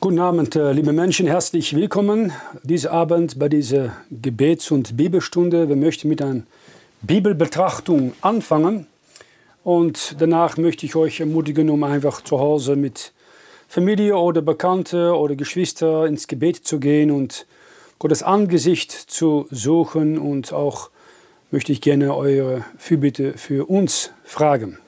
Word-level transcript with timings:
Guten 0.00 0.20
Abend, 0.20 0.54
äh, 0.54 0.70
liebe 0.70 0.92
Menschen, 0.92 1.26
herzlich 1.26 1.74
willkommen 1.74 2.30
diesen 2.62 2.90
Abend 2.90 3.36
bei 3.36 3.48
dieser 3.48 3.96
Gebets- 4.12 4.70
und 4.70 4.96
Bibelstunde. 4.96 5.68
Wir 5.68 5.74
möchten 5.74 6.06
mit 6.08 6.22
einer 6.22 6.42
Bibelbetrachtung 7.02 8.12
anfangen 8.20 8.86
und 9.64 10.14
danach 10.20 10.56
möchte 10.56 10.86
ich 10.86 10.94
euch 10.94 11.18
ermutigen, 11.18 11.68
um 11.68 11.82
einfach 11.82 12.22
zu 12.22 12.38
Hause 12.38 12.76
mit 12.76 13.12
Familie 13.66 14.16
oder 14.16 14.40
Bekannte 14.40 15.16
oder 15.16 15.34
Geschwister 15.34 16.06
ins 16.06 16.28
Gebet 16.28 16.64
zu 16.64 16.78
gehen 16.78 17.10
und 17.10 17.44
Gottes 17.98 18.22
Angesicht 18.22 18.92
zu 18.92 19.48
suchen 19.50 20.16
und 20.16 20.52
auch 20.52 20.90
möchte 21.50 21.72
ich 21.72 21.80
gerne 21.80 22.14
eure 22.14 22.64
Fürbitte 22.76 23.32
für 23.36 23.68
uns 23.68 24.12
fragen. 24.22 24.78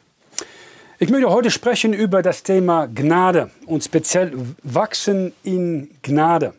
Ich 1.03 1.09
möchte 1.09 1.31
heute 1.31 1.51
sprechen 1.51 1.95
über 1.95 2.21
das 2.21 2.43
Thema 2.43 2.85
Gnade 2.85 3.51
und 3.65 3.83
speziell 3.83 4.35
Wachsen 4.63 5.33
in 5.43 5.89
Gnade. 6.03 6.53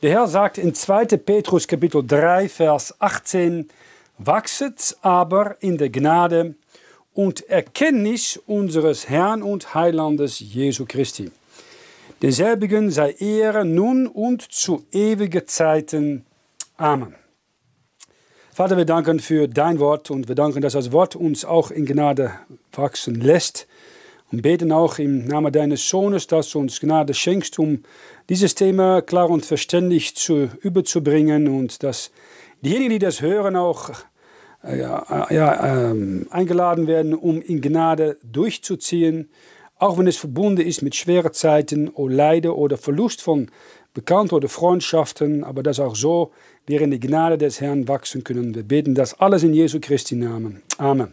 Der 0.00 0.10
Herr 0.10 0.26
sagt 0.26 0.56
in 0.56 0.74
2. 0.74 1.04
Petrus 1.18 1.68
Kapitel 1.68 2.02
3, 2.02 2.48
Vers 2.48 2.94
18, 2.98 3.68
Wachset 4.16 4.96
aber 5.02 5.56
in 5.60 5.76
der 5.76 5.90
Gnade 5.90 6.54
und 7.12 7.46
Erkenntnis 7.50 8.40
unseres 8.46 9.10
Herrn 9.10 9.42
und 9.42 9.74
Heilandes 9.74 10.40
Jesu 10.40 10.86
Christi. 10.88 11.30
Derselbigen 12.22 12.90
sei 12.90 13.10
Ehre 13.18 13.66
nun 13.66 14.06
und 14.06 14.40
zu 14.50 14.86
ewigen 14.92 15.46
Zeiten. 15.46 16.24
Amen. 16.78 17.14
Vater, 18.58 18.76
wir 18.76 18.86
danken 18.86 19.20
für 19.20 19.46
dein 19.46 19.78
Wort 19.78 20.10
und 20.10 20.26
wir 20.26 20.34
danken, 20.34 20.60
dass 20.60 20.72
das 20.72 20.90
Wort 20.90 21.14
uns 21.14 21.44
auch 21.44 21.70
in 21.70 21.86
Gnade 21.86 22.32
wachsen 22.72 23.14
lässt. 23.14 23.68
Und 24.32 24.42
beten 24.42 24.72
auch 24.72 24.98
im 24.98 25.26
Namen 25.26 25.52
deines 25.52 25.88
Sohnes, 25.88 26.26
dass 26.26 26.50
du 26.50 26.58
uns 26.58 26.80
Gnade 26.80 27.14
schenkst, 27.14 27.60
um 27.60 27.84
dieses 28.28 28.56
Thema 28.56 29.00
klar 29.00 29.30
und 29.30 29.46
verständlich 29.46 30.16
zu 30.16 30.50
überzubringen 30.60 31.46
und 31.46 31.84
dass 31.84 32.10
diejenigen, 32.60 32.90
die 32.90 32.98
das 32.98 33.20
hören, 33.20 33.54
auch 33.54 33.90
äh, 34.64 34.80
ja, 34.80 35.28
ja, 35.30 35.92
äh, 35.92 36.24
eingeladen 36.30 36.88
werden, 36.88 37.14
um 37.14 37.40
in 37.40 37.60
Gnade 37.60 38.16
durchzuziehen, 38.24 39.30
auch 39.76 39.98
wenn 39.98 40.08
es 40.08 40.16
verbunden 40.16 40.66
ist 40.66 40.82
mit 40.82 40.96
schweren 40.96 41.32
Zeiten 41.32 41.90
oder 41.90 42.12
Leiden 42.12 42.50
oder 42.50 42.76
Verlust 42.76 43.22
von 43.22 43.52
Bekannten 43.98 44.36
oder 44.36 44.48
Freundschaften, 44.48 45.42
aber 45.42 45.64
dass 45.64 45.80
auch 45.80 45.96
so 45.96 46.30
wir 46.66 46.80
in 46.82 46.92
die 46.92 47.00
Gnade 47.00 47.36
des 47.36 47.60
Herrn 47.60 47.88
wachsen 47.88 48.22
können. 48.22 48.54
Wir 48.54 48.62
beten 48.62 48.94
das 48.94 49.18
alles 49.18 49.42
in 49.42 49.52
Jesu 49.52 49.80
Christi 49.80 50.14
Namen. 50.14 50.62
Amen. 50.78 51.12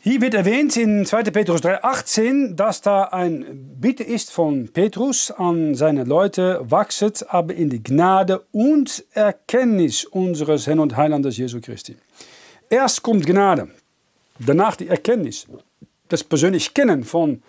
Hier 0.00 0.22
wird 0.22 0.32
erwähnt 0.32 0.74
in 0.78 1.04
2. 1.04 1.24
Petrus 1.24 1.60
3,18, 1.60 2.54
dass 2.54 2.80
da 2.80 3.02
ein 3.02 3.74
Bitte 3.78 4.04
ist 4.04 4.30
von 4.30 4.68
Petrus 4.68 5.30
an 5.30 5.74
seine 5.74 6.04
Leute, 6.04 6.60
wachset 6.62 7.26
aber 7.28 7.52
in 7.52 7.68
die 7.68 7.82
Gnade 7.82 8.42
und 8.50 9.04
Erkenntnis 9.12 10.06
unseres 10.06 10.66
Herrn 10.66 10.78
und 10.78 10.96
Heilandes 10.96 11.36
Jesu 11.36 11.60
Christi. 11.60 11.96
Erst 12.70 13.02
kommt 13.02 13.26
Gnade, 13.26 13.68
danach 14.38 14.76
die 14.76 14.88
Erkenntnis, 14.88 15.46
das 16.08 16.24
persönliche 16.24 16.70
Kennen 16.72 17.04
von 17.04 17.42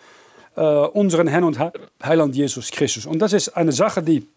äh, 0.55 0.61
unseren 0.61 1.27
Herrn 1.27 1.43
und 1.43 1.59
Heiland 2.03 2.35
Jesus 2.35 2.71
Christus. 2.71 3.05
Und 3.05 3.19
das 3.19 3.33
ist 3.33 3.49
eine 3.49 3.71
Sache, 3.71 4.01
die 4.03 4.27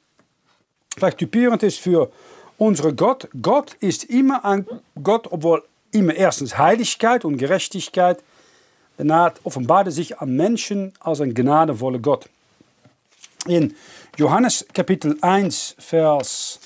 vielleicht 0.97 1.19
typierend 1.19 1.63
ist 1.63 1.79
für 1.79 2.11
unseren 2.59 2.97
Gott. 2.97 3.29
Gott 3.41 3.75
ist 3.81 4.05
immer 4.05 4.45
ein 4.45 4.67
Gott, 5.03 5.27
obwohl 5.31 5.63
immer 5.91 6.15
erstens 6.15 6.59
Heiligkeit 6.59 7.25
und 7.25 7.37
Gerechtigkeit, 7.37 8.23
danach 8.97 9.33
offenbarte 9.45 9.91
sich 9.91 10.19
am 10.19 10.35
Menschen 10.37 10.92
als 11.01 11.20
ein 11.20 11.35
gnadevoller 11.35 11.98
Gott. 11.98 12.29
In 13.47 13.75
Johannes 14.17 14.65
Kapitel 14.73 15.17
1, 15.20 15.75
Vers, 15.79 16.61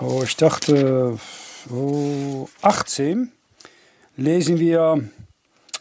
oh, 0.00 0.22
ich 0.24 0.36
dachte, 0.36 1.18
oh, 1.70 2.48
18, 2.62 3.30
lesen 4.16 4.58
wir, 4.58 5.08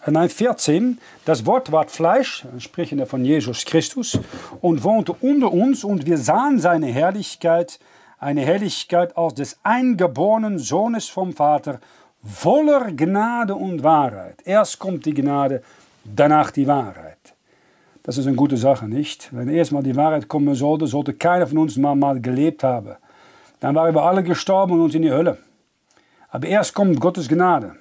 äh, 0.05 0.11
nein, 0.11 0.29
14, 0.29 0.99
das 1.25 1.45
Wort 1.45 1.71
ward 1.71 1.91
Fleisch, 1.91 2.45
sprechende 2.57 3.05
von 3.05 3.23
Jesus 3.23 3.65
Christus, 3.65 4.19
und 4.61 4.83
wohnte 4.83 5.13
unter 5.13 5.51
uns, 5.51 5.83
und 5.83 6.05
wir 6.05 6.17
sahen 6.17 6.59
seine 6.59 6.87
Herrlichkeit, 6.87 7.79
eine 8.19 8.41
Herrlichkeit 8.41 9.17
aus 9.17 9.33
des 9.33 9.57
eingeborenen 9.63 10.59
Sohnes 10.59 11.09
vom 11.09 11.33
Vater, 11.33 11.79
voller 12.23 12.91
Gnade 12.91 13.55
und 13.55 13.83
Wahrheit. 13.83 14.37
Erst 14.45 14.79
kommt 14.79 15.05
die 15.05 15.13
Gnade, 15.13 15.63
danach 16.03 16.51
die 16.51 16.67
Wahrheit. 16.67 17.17
Das 18.03 18.17
ist 18.17 18.25
eine 18.25 18.35
gute 18.35 18.57
Sache, 18.57 18.87
nicht? 18.87 19.29
Wenn 19.31 19.47
erst 19.49 19.71
mal 19.71 19.83
die 19.83 19.95
Wahrheit 19.95 20.27
kommen 20.27 20.55
sollte, 20.55 20.87
sollte 20.87 21.13
keiner 21.13 21.45
von 21.47 21.59
uns 21.59 21.77
mal, 21.77 21.95
mal 21.95 22.19
gelebt 22.19 22.63
haben. 22.63 22.95
Dann 23.59 23.75
waren 23.75 23.93
wir 23.93 24.01
alle 24.01 24.23
gestorben 24.23 24.73
und 24.73 24.81
uns 24.81 24.95
in 24.95 25.03
die 25.03 25.11
Hölle. 25.11 25.37
Aber 26.29 26.47
erst 26.47 26.73
kommt 26.73 26.99
Gottes 26.99 27.27
Gnade. 27.27 27.75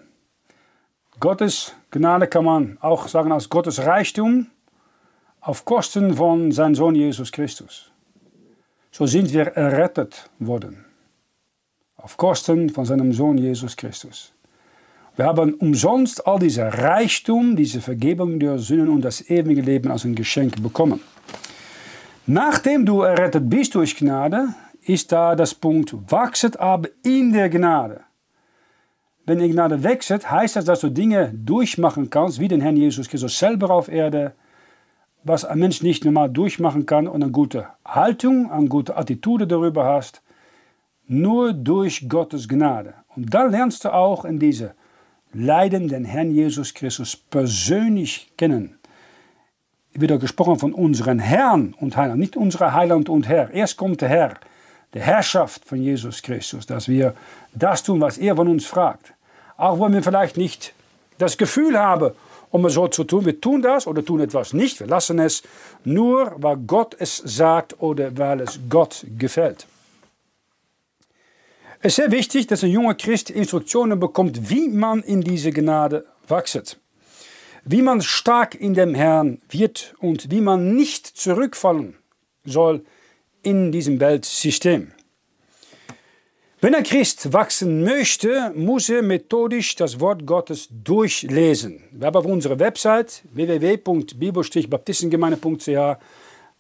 Gottes 1.19 1.75
Gnade 1.91 2.29
kann 2.29 2.45
man 2.45 2.79
auch 2.81 3.09
sagen 3.09 3.33
als 3.33 3.49
Gottes 3.49 3.85
Reichtum 3.85 4.47
auf 5.41 5.65
Kosten 5.65 6.15
von 6.15 6.53
seinem 6.53 6.75
Sohn 6.75 6.95
Jesus 6.95 7.33
Christus. 7.33 7.91
So 8.93 9.07
sind 9.07 9.33
wir 9.33 9.47
errettet 9.49 10.31
worden. 10.39 10.85
Auf 11.97 12.17
Kosten 12.17 12.71
von 12.71 12.85
seinem 12.85 13.13
Sohn 13.13 13.39
Jesus 13.39 13.77
Christus. 13.77 14.33
Wir 15.17 15.27
haben 15.27 15.55
umsonst 15.55 16.27
all 16.27 16.39
dieser 16.39 16.69
Reichtum, 16.69 17.57
diese 17.57 17.81
Vergebung 17.81 18.39
der 18.39 18.59
Sünden 18.59 18.89
und 18.89 19.03
das 19.03 19.29
ewige 19.29 19.61
Leben 19.61 19.91
als 19.91 20.05
ein 20.05 20.15
Geschenk 20.15 20.63
bekommen. 20.63 21.01
Nachdem 22.27 22.87
du 22.87 23.03
errettet 23.03 23.51
bist 23.51 23.75
durch 23.75 23.97
Gnade, 23.97 24.55
ist 24.83 25.11
da 25.11 25.35
das 25.35 25.55
Punkt, 25.55 25.95
wachset 26.11 26.57
aber 26.59 26.89
in 27.03 27.33
der 27.33 27.51
Gnade. 27.51 28.03
Wenn 29.27 29.39
die 29.39 29.51
Gnade 29.51 29.83
wächst, 29.83 30.31
heißt 30.31 30.57
das, 30.57 30.65
dass 30.65 30.81
du 30.81 30.89
Dinge 30.89 31.33
durchmachen 31.35 32.11
kannst, 32.11 32.41
wie 32.41 32.49
den 32.49 32.61
Herrn 32.61 32.77
Jesus 32.77 33.09
Christus 33.09 33.39
selber 33.39 33.71
auf 33.71 33.89
Erde, 33.89 34.33
was 35.23 35.45
ein 35.45 35.59
Mensch 35.59 35.83
nicht 35.83 36.05
normal 36.05 36.31
durchmachen 36.31 36.87
kann 36.87 37.07
und 37.07 37.23
eine 37.23 37.31
gute 37.31 37.67
Haltung, 37.85 38.51
eine 38.51 38.69
gute 38.69 38.97
Attitude 38.97 39.47
darüber 39.47 39.85
hast, 39.85 40.23
nur 41.07 41.53
durch 41.53 42.09
Gottes 42.09 42.49
Gnade. 42.49 42.95
Und 43.15 43.35
dann 43.35 43.51
lernst 43.51 43.85
du 43.85 43.93
auch 43.93 44.25
in 44.25 44.39
diese 44.39 44.75
Leiden 45.33 45.89
den 45.89 46.05
Herrn 46.05 46.33
Jesus 46.33 46.75
Christus 46.75 47.17
persönlich 47.17 48.33
kennen. 48.37 48.79
Wieder 49.93 50.19
gesprochen 50.19 50.59
von 50.59 50.73
unseren 50.73 51.19
Herrn 51.19 51.75
und 51.79 51.97
Heiland, 51.97 52.21
nicht 52.21 52.37
unserer 52.37 52.73
Heiland 52.73 53.09
und 53.09 53.29
Herr. 53.29 53.51
Erst 53.51 53.77
kommt 53.77 54.01
der 54.01 54.09
Herr, 54.09 54.35
der 54.95 55.03
Herrschaft 55.03 55.65
von 55.65 55.83
Jesus 55.83 56.23
Christus, 56.23 56.67
dass 56.67 56.89
wir 56.89 57.15
das 57.53 57.83
tun, 57.83 58.01
was 58.01 58.19
er 58.19 58.37
von 58.37 58.49
uns 58.49 58.67
fragt. 58.67 59.13
Auch 59.57 59.81
wenn 59.81 59.93
wir 59.93 60.03
vielleicht 60.03 60.37
nicht 60.37 60.73
das 61.19 61.37
Gefühl 61.37 61.79
haben, 61.79 62.13
um 62.51 62.65
es 62.65 62.75
so 62.75 62.89
zu 62.89 63.05
tun. 63.05 63.25
Wir 63.25 63.41
tun 63.41 63.63
das 63.63 63.87
oder 63.87 64.05
tun 64.05 64.21
etwas 64.21 64.53
nicht. 64.53 64.81
Wir 64.81 64.87
lassen 64.87 65.19
es 65.19 65.43
nur, 65.85 66.35
weil 66.39 66.57
Gott 66.57 66.97
es 66.99 67.19
sagt 67.19 67.81
oder 67.81 68.17
weil 68.19 68.41
es 68.41 68.59
Gott 68.69 69.07
gefällt. 69.19 69.67
Es 71.83 71.93
ist 71.93 71.97
sehr 71.97 72.11
wichtig, 72.11 72.47
dass 72.47 72.63
ein 72.63 72.71
junger 72.71 72.95
Christ 72.95 73.31
Instruktionen 73.31 73.99
bekommt, 73.99 74.51
wie 74.51 74.69
man 74.69 75.03
in 75.03 75.23
diese 75.23 75.51
Gnade 75.51 76.05
wächst. 76.29 76.79
Wie 77.65 77.83
man 77.83 78.03
stark 78.03 78.55
in 78.55 78.75
dem 78.75 78.95
Herrn 78.95 79.41
wird 79.49 79.95
und 79.99 80.31
wie 80.31 80.41
man 80.41 80.75
nicht 80.75 81.07
zurückfallen 81.07 81.97
soll 82.45 82.85
in 83.43 83.73
diesem 83.73 84.01
Weltsystem. 84.01 84.93
Wenn 86.63 86.75
ein 86.75 86.83
Christ 86.83 87.33
wachsen 87.33 87.85
möchte, 87.85 88.53
muss 88.55 88.91
er 88.91 89.01
methodisch 89.01 89.77
das 89.77 89.99
Wort 89.99 90.27
Gottes 90.27 90.69
durchlesen. 90.71 91.85
Wir 91.91 92.09
haben 92.09 92.17
auf 92.17 92.27
unserer 92.27 92.59
Website 92.59 93.23
www.bibel-baptistengemeinde.ch 93.33 95.97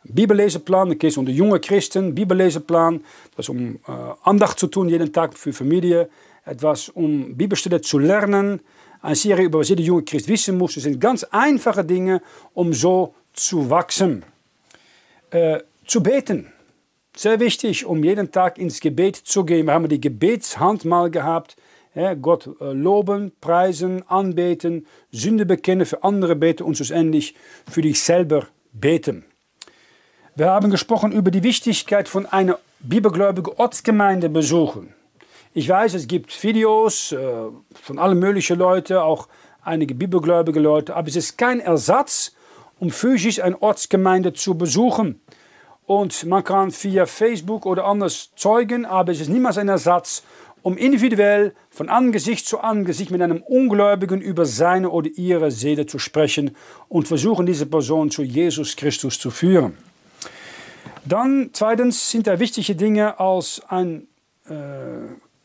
Bibelleseplan, 0.05 0.88
da 0.88 0.94
geht 0.94 1.10
es 1.10 1.19
um 1.19 1.26
die 1.26 1.34
junge 1.34 1.60
Christen, 1.60 2.14
Bibelleseplan, 2.14 3.05
das 3.37 3.50
um 3.50 3.76
äh, 3.76 3.81
Andacht 4.22 4.58
zu 4.58 4.69
tun, 4.69 4.88
jeden 4.88 5.12
Tag 5.12 5.37
für 5.37 5.52
Familie, 5.52 6.08
etwas 6.46 6.88
um 6.88 7.37
Bibelstelle 7.37 7.82
zu 7.82 7.99
lernen, 7.99 8.62
eine 9.02 9.14
Serie 9.14 9.44
über 9.44 9.58
was 9.58 9.69
jeder 9.69 9.82
junge 9.82 10.05
Christ 10.05 10.28
wissen 10.28 10.56
muss. 10.56 10.72
Das 10.75 10.84
sind 10.84 10.99
ganz 10.99 11.25
einfache 11.25 11.84
Dinge, 11.84 12.22
um 12.55 12.72
so 12.72 13.14
zu 13.34 13.69
wachsen. 13.69 14.25
Äh, 15.31 15.58
zu 15.87 16.02
beten. 16.02 16.50
Sehr 17.22 17.38
wichtig, 17.38 17.84
um 17.84 18.02
jeden 18.02 18.32
Tag 18.32 18.56
ins 18.56 18.81
Gebet 18.81 19.14
zu 19.14 19.44
gehen. 19.44 19.67
Wir 19.67 19.75
haben 19.75 19.90
die 19.90 20.00
Gebetshand 20.00 20.87
mal 20.87 21.11
gehabt. 21.11 21.55
Gott 22.22 22.49
äh, 22.62 22.72
loben, 22.72 23.32
preisen, 23.43 24.02
anbeten, 24.08 24.87
Sünde 25.12 25.44
bekennen, 25.44 25.84
für 25.84 26.02
andere 26.02 26.34
beten 26.34 26.62
und 26.62 26.76
schlussendlich 26.76 27.34
für 27.70 27.82
dich 27.82 28.00
selber 28.02 28.46
beten. 28.72 29.26
Wir 30.34 30.46
haben 30.46 30.70
gesprochen 30.70 31.12
über 31.12 31.31
die 31.31 31.43
Wichtigkeit 31.43 32.08
von 32.08 32.25
einer 32.25 32.58
bibelgläubigen 32.78 33.52
Ortsgemeinde 33.55 34.31
besuchen. 34.31 34.94
Ich 35.52 35.69
weiß, 35.69 35.93
es 35.93 36.08
gibt 36.08 36.43
Videos 36.43 37.12
äh, 37.12 37.19
von 37.82 37.99
allen 37.99 38.19
möglichen 38.19 38.58
Leuten, 38.58 38.96
auch 38.96 39.28
einige 39.61 39.94
bibelgläubige 39.94 40.61
Leute, 40.61 40.96
aber 40.96 41.08
es 41.08 41.17
ist 41.17 41.37
kein 41.37 41.61
Ersatz, 41.61 42.34
um 42.78 42.90
physisch 42.90 43.43
eine 43.43 43.61
Ortsgemeinde 43.61 44.32
zu 44.32 44.56
besuchen. 44.56 45.20
Und 45.90 46.25
man 46.25 46.44
kann 46.44 46.70
via 46.70 47.04
Facebook 47.04 47.66
oder 47.66 47.84
anders 47.84 48.31
zeugen, 48.37 48.87
aber 48.87 49.10
es 49.10 49.19
ist 49.19 49.28
niemals 49.28 49.58
ein 49.58 49.66
Ersatz, 49.66 50.22
um 50.62 50.76
individuell 50.76 51.52
von 51.69 51.88
Angesicht 51.88 52.46
zu 52.46 52.60
Angesicht 52.60 53.10
mit 53.10 53.20
einem 53.20 53.42
Ungläubigen 53.42 54.20
über 54.20 54.46
seine 54.46 54.90
oder 54.90 55.10
ihre 55.16 55.50
Seele 55.50 55.87
zu 55.87 55.98
sprechen 55.98 56.54
und 56.88 57.08
versuchen, 57.08 57.44
diese 57.44 57.66
Person 57.66 58.12
zu 58.12 58.22
Jesus 58.22 58.76
Christus 58.76 59.19
zu 59.19 59.32
führen. 59.32 59.76
Dann 61.04 61.50
zweitens 61.54 62.08
sind 62.08 62.28
da 62.28 62.38
wichtige 62.38 62.76
Dinge 62.76 63.19
als 63.19 63.60
ein 63.66 64.06
äh, 64.48 64.52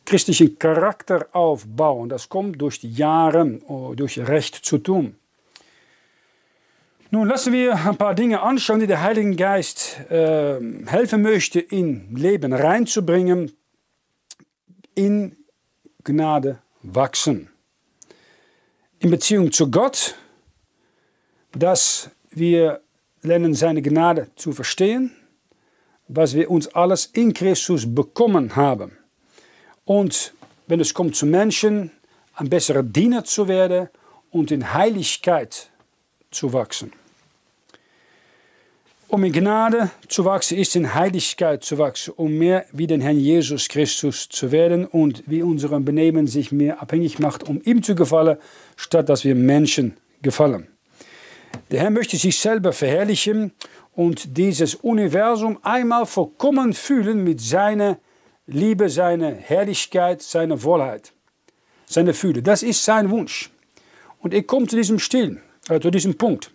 christlichen 0.04 0.60
Charakteraufbau. 0.60 1.98
Und 2.02 2.10
das 2.10 2.28
kommt 2.28 2.62
durch 2.62 2.78
die 2.78 2.92
Jahre, 2.92 3.58
oh, 3.66 3.94
durch 3.96 4.16
Recht 4.20 4.54
zu 4.54 4.78
tun. 4.78 5.16
Nun 7.10 7.28
lassen 7.28 7.52
wir 7.52 7.76
ein 7.76 7.96
paar 7.96 8.16
Dinge 8.16 8.42
anschauen, 8.42 8.80
die 8.80 8.88
der 8.88 9.00
Heilige 9.00 9.36
Geist 9.36 10.00
äh, 10.10 10.58
helfen 10.86 11.22
möchte, 11.22 11.60
in 11.60 12.16
Leben 12.16 12.52
reinzubringen, 12.52 13.52
in 14.96 15.36
Gnade 16.02 16.58
wachsen. 16.82 17.48
In 18.98 19.10
Beziehung 19.10 19.52
zu 19.52 19.70
Gott, 19.70 20.16
dass 21.52 22.10
wir 22.30 22.80
lernen, 23.22 23.54
seine 23.54 23.82
Gnade 23.82 24.28
zu 24.34 24.50
verstehen, 24.50 25.12
was 26.08 26.34
wir 26.34 26.50
uns 26.50 26.66
alles 26.68 27.06
in 27.06 27.32
Christus 27.32 27.94
bekommen 27.94 28.56
haben. 28.56 28.98
Und 29.84 30.34
wenn 30.66 30.80
es 30.80 30.92
kommt 30.92 31.14
zu 31.14 31.26
Menschen, 31.26 31.92
ein 32.34 32.50
besserer 32.50 32.82
Diener 32.82 33.22
zu 33.22 33.46
werden 33.46 33.90
und 34.30 34.50
in 34.50 34.74
Heiligkeit 34.74 35.52
zu 35.52 35.75
wachsen. 36.52 36.92
Um 39.08 39.22
in 39.22 39.32
Gnade 39.32 39.90
zu 40.08 40.24
wachsen, 40.24 40.58
ist 40.58 40.74
in 40.74 40.92
Heiligkeit 40.92 41.62
zu 41.62 41.78
wachsen, 41.78 42.12
um 42.16 42.32
mehr 42.32 42.66
wie 42.72 42.88
den 42.88 43.00
Herrn 43.00 43.18
Jesus 43.18 43.68
Christus 43.68 44.28
zu 44.28 44.50
werden 44.50 44.84
und 44.84 45.22
wie 45.26 45.42
unser 45.42 45.68
Benehmen 45.80 46.26
sich 46.26 46.50
mehr 46.50 46.82
abhängig 46.82 47.20
macht, 47.20 47.44
um 47.44 47.60
ihm 47.64 47.84
zu 47.84 47.94
gefallen, 47.94 48.36
statt 48.74 49.08
dass 49.08 49.24
wir 49.24 49.36
Menschen 49.36 49.96
gefallen. 50.22 50.66
Der 51.70 51.80
Herr 51.80 51.90
möchte 51.90 52.16
sich 52.16 52.38
selber 52.38 52.72
verherrlichen 52.72 53.52
und 53.94 54.36
dieses 54.36 54.74
Universum 54.74 55.58
einmal 55.62 56.04
vollkommen 56.04 56.74
fühlen 56.74 57.22
mit 57.22 57.40
seiner 57.40 57.98
Liebe, 58.46 58.88
seiner 58.88 59.32
Herrlichkeit, 59.32 60.20
seiner 60.20 60.62
Wohlheit, 60.62 61.12
seiner 61.86 62.12
Fühle. 62.12 62.42
Das 62.42 62.62
ist 62.62 62.84
sein 62.84 63.10
Wunsch. 63.10 63.50
Und 64.18 64.34
ich 64.34 64.46
komme 64.46 64.66
zu 64.66 64.76
diesem 64.76 64.98
Stillen, 64.98 65.40
äh, 65.68 65.80
zu 65.80 65.90
diesem 65.90 66.16
Punkt. 66.16 66.50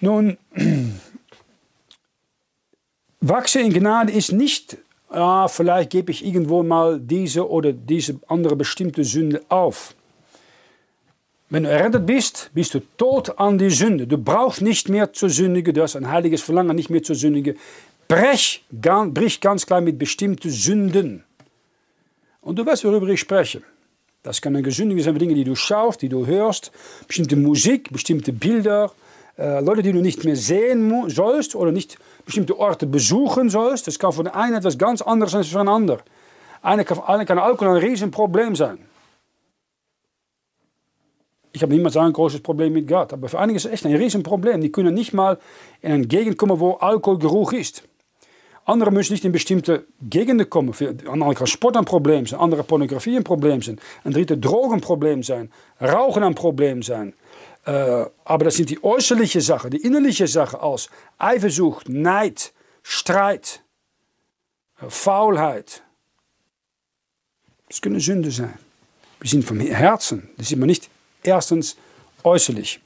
Nun, 0.00 0.36
wachsen 3.20 3.62
in 3.62 3.72
Gnade 3.72 4.12
ist 4.12 4.32
nicht, 4.32 4.78
ah, 5.08 5.48
vielleicht 5.48 5.90
gebe 5.90 6.10
ich 6.10 6.24
irgendwo 6.24 6.62
mal 6.62 7.00
diese 7.00 7.48
oder 7.48 7.72
diese 7.72 8.20
andere 8.28 8.56
bestimmte 8.56 9.04
Sünde 9.04 9.42
auf. 9.48 9.94
Wenn 11.50 11.64
du 11.64 11.70
errettet 11.70 12.06
bist, 12.06 12.50
bist 12.54 12.74
du 12.74 12.80
tot 12.96 13.38
an 13.38 13.58
die 13.58 13.70
Sünde. 13.70 14.06
Du 14.06 14.18
brauchst 14.18 14.60
nicht 14.60 14.88
mehr 14.88 15.12
zu 15.12 15.28
sündigen, 15.28 15.74
du 15.74 15.82
hast 15.82 15.94
ein 15.94 16.10
heiliges 16.10 16.42
Verlangen, 16.42 16.74
nicht 16.74 16.90
mehr 16.90 17.02
zu 17.02 17.14
sündigen. 17.14 17.56
Brech, 18.08 18.64
brich 18.70 19.40
ganz 19.40 19.64
klar 19.64 19.80
mit 19.80 19.98
bestimmten 19.98 20.50
Sünden. 20.50 21.24
Und 22.40 22.58
du 22.58 22.66
weißt, 22.66 22.84
worüber 22.84 23.08
ich 23.08 23.20
spreche. 23.20 23.62
Das 24.24 24.40
kann 24.40 24.56
eine 24.56 24.62
Gesündige 24.62 25.02
sein, 25.02 25.18
Dinge, 25.18 25.34
die 25.34 25.44
du 25.44 25.54
schaust, 25.54 26.00
die 26.00 26.08
du 26.08 26.26
hörst, 26.26 26.72
bestimmte 27.06 27.36
Musik, 27.36 27.92
bestimmte 27.92 28.32
Bilder, 28.32 28.90
äh, 29.36 29.60
Leute, 29.60 29.82
die 29.82 29.92
du 29.92 30.00
nicht 30.00 30.24
mehr 30.24 30.34
sehen 30.34 31.10
sollst 31.10 31.54
oder 31.54 31.72
nicht 31.72 31.98
bestimmte 32.24 32.58
Orte 32.58 32.86
besuchen 32.86 33.50
sollst. 33.50 33.86
Das 33.86 33.98
kann 33.98 34.12
für 34.12 34.24
den 34.24 34.32
einen 34.32 34.56
etwas 34.56 34.78
ganz 34.78 35.02
anderes 35.02 35.32
sein 35.32 35.40
als 35.40 35.48
für 35.48 35.58
den 35.58 35.68
anderen. 35.68 36.00
Eine 36.62 36.86
kann, 36.86 37.00
eine 37.00 37.26
kann 37.26 37.38
Alkohol 37.38 37.76
ein 37.76 37.82
Riesenproblem 37.84 38.56
sein. 38.56 38.78
Ich 41.52 41.62
habe 41.62 41.74
niemals 41.74 41.94
ein 41.98 42.10
großes 42.10 42.40
Problem 42.40 42.72
mit 42.72 42.88
Gott, 42.88 43.12
aber 43.12 43.28
für 43.28 43.38
einige 43.38 43.58
ist 43.58 43.66
es 43.66 43.72
echt 43.72 43.84
ein 43.84 43.94
Riesenproblem. 43.94 44.62
Die 44.62 44.72
können 44.72 44.94
nicht 44.94 45.12
mal 45.12 45.38
in 45.82 45.92
eine 45.92 46.06
Gegend 46.06 46.38
kommen, 46.38 46.58
wo 46.58 46.72
Alkoholgeruch 46.72 47.52
ist. 47.52 47.84
Andere 48.66 48.90
müssen 48.90 49.12
nicht 49.12 49.24
in 49.24 49.32
bestimmte 49.32 49.86
Gegenden 50.00 50.48
kommen. 50.48 50.74
Andere 51.06 51.34
kann 51.34 51.46
Sport 51.46 51.76
ein 51.76 51.84
Problem 51.84 52.26
sein, 52.26 52.40
andere 52.40 52.64
Pornografie 52.64 53.16
ein 53.16 53.24
Problem 53.24 53.60
sein, 53.60 53.78
ein 54.04 54.12
dritte 54.12 54.38
Drogen 54.38 54.74
ein 54.74 54.80
Problem 54.80 55.22
sein, 55.22 55.50
Rauchen 55.80 56.22
ein 56.22 56.34
Problem 56.34 56.82
sein. 56.82 57.12
Äh, 57.66 58.06
aber 58.24 58.44
das 58.44 58.56
sind 58.56 58.70
die 58.70 58.82
äußerlichen 58.82 59.40
Sachen, 59.40 59.70
die 59.70 59.78
innerlichen 59.78 60.26
Sachen 60.26 60.60
aus 60.60 60.88
Eifersucht, 61.18 61.88
Neid, 61.88 62.52
Streit, 62.82 63.62
äh, 64.80 64.88
Faulheit. 64.88 65.82
Das 67.68 67.80
können 67.80 68.00
Sünde 68.00 68.30
sein. 68.30 68.58
Wir 69.20 69.30
sind 69.30 69.44
vom 69.44 69.60
Herzen, 69.60 70.30
das 70.36 70.48
sieht 70.48 70.58
man 70.58 70.68
nicht 70.68 70.88
erstens 71.22 71.76
äußerlich. 72.22 72.80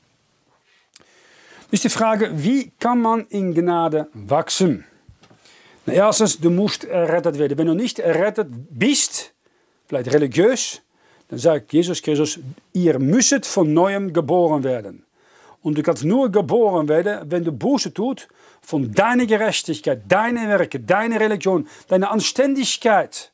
Ist 1.70 1.84
die 1.84 1.88
Frage, 1.88 2.30
wie 2.34 2.70
kann 2.78 3.00
man 3.00 3.26
in 3.28 3.54
Gnade 3.54 4.08
wachsen? 4.12 4.84
Erstens, 5.90 6.38
du 6.38 6.50
musst 6.50 6.84
errettet 6.84 7.38
werden. 7.38 7.58
Wenn 7.58 7.66
du 7.66 7.74
nicht 7.74 7.98
errettet 7.98 8.48
bist, 8.70 9.32
vielleicht 9.86 10.12
religiös, 10.12 10.82
dann 11.28 11.38
sagt 11.38 11.72
Jesus 11.72 12.02
Christus, 12.02 12.40
ihr 12.72 12.98
müsst 12.98 13.46
von 13.46 13.72
neuem 13.72 14.12
geboren 14.12 14.64
werden. 14.64 15.04
Und 15.62 15.76
du 15.76 15.82
kannst 15.82 16.04
nur 16.04 16.30
geboren 16.30 16.88
werden, 16.88 17.30
wenn 17.30 17.44
du 17.44 17.52
Buße 17.52 17.92
tut 17.92 18.28
von 18.62 18.92
deiner 18.92 19.26
Gerechtigkeit, 19.26 20.02
deine 20.08 20.48
Werke, 20.48 20.80
deine 20.80 21.20
Religion, 21.20 21.66
deine 21.88 22.10
Anständigkeit. 22.10 23.32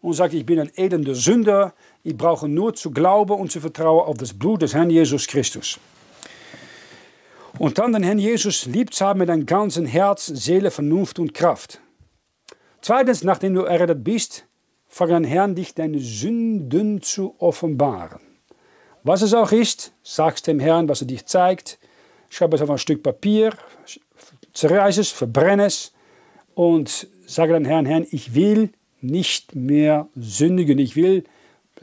Und 0.00 0.14
sagt, 0.14 0.34
ich 0.34 0.44
bin 0.44 0.60
ein 0.60 0.70
elender 0.76 1.14
Sünder, 1.14 1.72
ich 2.02 2.16
brauche 2.16 2.46
nur 2.46 2.74
zu 2.74 2.90
glauben 2.90 3.32
und 3.32 3.50
zu 3.50 3.60
vertrauen 3.60 4.06
auf 4.06 4.18
das 4.18 4.34
Blut 4.34 4.62
des 4.62 4.74
Herrn 4.74 4.90
Jesus 4.90 5.26
Christus. 5.26 5.78
Und 7.58 7.78
dann 7.78 7.92
den 7.92 8.02
Herrn 8.02 8.18
Jesus 8.18 8.66
lieb 8.66 8.92
zu 8.92 9.04
haben 9.06 9.20
mit 9.20 9.28
deinem 9.28 9.46
ganzen 9.46 9.86
Herz, 9.86 10.26
Seele, 10.26 10.70
Vernunft 10.70 11.18
und 11.18 11.34
Kraft. 11.34 11.80
Zweitens, 12.80 13.22
nachdem 13.22 13.54
du 13.54 13.62
errettet 13.62 14.02
bist, 14.02 14.44
fang 14.88 15.12
an 15.12 15.24
Herrn 15.24 15.54
dich 15.54 15.74
deine 15.74 16.00
Sünden 16.00 17.00
zu 17.00 17.36
offenbaren. 17.38 18.20
Was 19.04 19.22
es 19.22 19.34
auch 19.34 19.52
ist, 19.52 19.92
sagst 20.02 20.46
dem 20.46 20.58
Herrn, 20.58 20.88
was 20.88 21.02
er 21.02 21.06
dich 21.06 21.26
zeigt. 21.26 21.78
Schreib 22.28 22.54
es 22.54 22.62
auf 22.62 22.70
ein 22.70 22.78
Stück 22.78 23.02
Papier, 23.02 23.52
zerreiß 24.52 24.98
es, 24.98 25.10
verbrenn 25.10 25.60
es 25.60 25.92
und 26.54 27.06
sage 27.26 27.52
dem 27.52 27.64
Herrn, 27.64 27.86
Herrn, 27.86 28.06
ich 28.10 28.34
will 28.34 28.70
nicht 29.00 29.54
mehr 29.54 30.08
sündigen. 30.16 30.78
Ich 30.78 30.96
will 30.96 31.24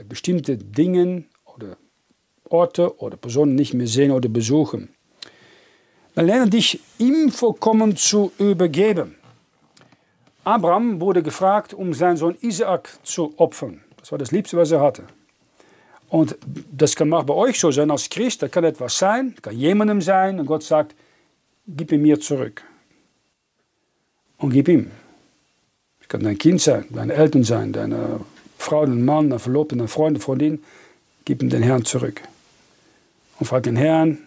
bestimmte 0.09 0.57
Dinge 0.57 1.23
oder 1.45 1.77
Orte 2.49 2.99
oder 2.99 3.17
Personen 3.17 3.55
nicht 3.55 3.73
mehr 3.73 3.87
sehen 3.87 4.11
oder 4.11 4.27
besuchen. 4.27 4.89
Lerne 6.15 6.49
dich 6.49 6.79
ihm 6.97 7.31
vollkommen 7.31 7.95
zu 7.95 8.31
übergeben. 8.37 9.15
Abraham 10.43 10.99
wurde 10.99 11.21
gefragt, 11.21 11.73
um 11.73 11.93
seinen 11.93 12.17
Sohn 12.17 12.35
Isaak 12.41 12.89
zu 13.03 13.33
opfern. 13.37 13.81
Das 13.97 14.11
war 14.11 14.17
das 14.17 14.31
Liebste, 14.31 14.57
was 14.57 14.71
er 14.71 14.81
hatte. 14.81 15.03
Und 16.09 16.37
das 16.71 16.95
kann 16.95 17.13
auch 17.13 17.23
bei 17.23 17.33
euch 17.33 17.59
so 17.59 17.71
sein 17.71 17.89
als 17.89 18.09
Christ. 18.09 18.41
Das 18.41 18.51
kann 18.51 18.65
etwas 18.65 18.97
sein, 18.97 19.35
kann 19.41 19.55
jemandem 19.55 20.01
sein. 20.01 20.39
Und 20.39 20.45
Gott 20.47 20.63
sagt, 20.63 20.95
gib 21.67 21.91
ihn 21.91 22.01
mir 22.01 22.19
zurück. 22.19 22.63
Und 24.37 24.49
gib 24.49 24.67
ihm. 24.67 24.91
Es 26.01 26.07
kann 26.09 26.23
dein 26.23 26.37
Kind 26.37 26.59
sein, 26.59 26.85
deine 26.89 27.13
Eltern 27.13 27.43
sein, 27.43 27.71
deine 27.71 28.19
Frau, 28.57 28.85
dein 28.85 29.05
Mann, 29.05 29.29
dein 29.29 29.39
Verlobter, 29.39 29.77
dein 29.77 29.87
Freund, 29.87 30.21
Freundin. 30.21 30.61
Gib 31.23 31.41
ihm 31.41 31.49
den 31.49 31.61
Herrn 31.61 31.85
zurück. 31.85 32.21
Und 33.39 33.45
frag 33.45 33.63
den 33.63 33.77
Herrn, 33.77 34.17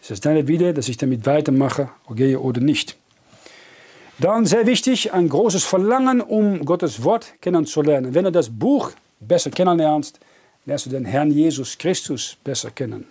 ist 0.00 0.10
es 0.10 0.20
deine 0.20 0.48
Wille, 0.48 0.74
dass 0.74 0.88
ich 0.88 0.96
damit 0.96 1.26
weitermache, 1.26 1.90
gehe 2.14 2.40
oder 2.40 2.60
nicht? 2.60 2.96
Dann 4.18 4.46
sehr 4.46 4.66
wichtig, 4.66 5.12
ein 5.12 5.28
großes 5.28 5.64
Verlangen, 5.64 6.20
um 6.20 6.64
Gottes 6.64 7.04
Wort 7.04 7.34
kennenzulernen. 7.40 8.14
Wenn 8.14 8.24
du 8.24 8.32
das 8.32 8.50
Buch 8.50 8.90
besser 9.20 9.50
kennenlernst, 9.50 10.18
lernst 10.66 10.86
du 10.86 10.90
den 10.90 11.04
Herrn 11.04 11.30
Jesus 11.30 11.78
Christus 11.78 12.36
besser 12.42 12.70
kennen. 12.70 13.06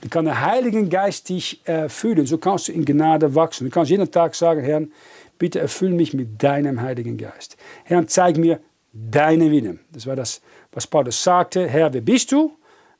Dann 0.00 0.10
kann 0.10 0.24
der 0.24 0.44
Heilige 0.44 0.84
Geist 0.88 1.28
dich 1.28 1.60
erfüllen. 1.64 2.26
So 2.26 2.38
kannst 2.38 2.68
du 2.68 2.72
in 2.72 2.84
Gnade 2.84 3.34
wachsen. 3.34 3.66
Du 3.66 3.70
kannst 3.70 3.90
jeden 3.90 4.10
Tag 4.10 4.34
sagen, 4.34 4.62
Herr, 4.62 4.82
bitte 5.38 5.60
erfüll 5.60 5.90
mich 5.90 6.12
mit 6.14 6.42
deinem 6.42 6.80
Heiligen 6.80 7.16
Geist. 7.16 7.56
Herr, 7.84 8.04
zeig 8.06 8.36
mir 8.36 8.60
deine 8.92 9.50
Wille. 9.50 9.78
Das 9.92 10.06
war 10.06 10.16
das, 10.16 10.40
was 10.72 10.86
Paulus 10.86 11.22
sagte. 11.22 11.68
Herr, 11.68 11.92
wer 11.92 12.00
bist 12.00 12.32
du? 12.32 12.52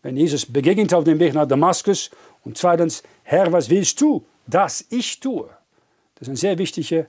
Wenn 0.02 0.16
Jesus 0.16 0.47
begegnet 0.47 0.95
auf 0.95 1.04
dem 1.04 1.18
Weg 1.18 1.35
nach 1.35 1.49
Damaskus. 1.49 2.11
Und 2.48 2.56
zweitens, 2.56 3.02
Herr, 3.24 3.52
was 3.52 3.68
willst 3.68 4.00
du, 4.00 4.24
dass 4.46 4.82
ich 4.88 5.20
tue? 5.20 5.50
Das 6.14 6.22
ist 6.22 6.28
eine 6.28 6.36
sehr 6.38 6.56
wichtige 6.56 7.06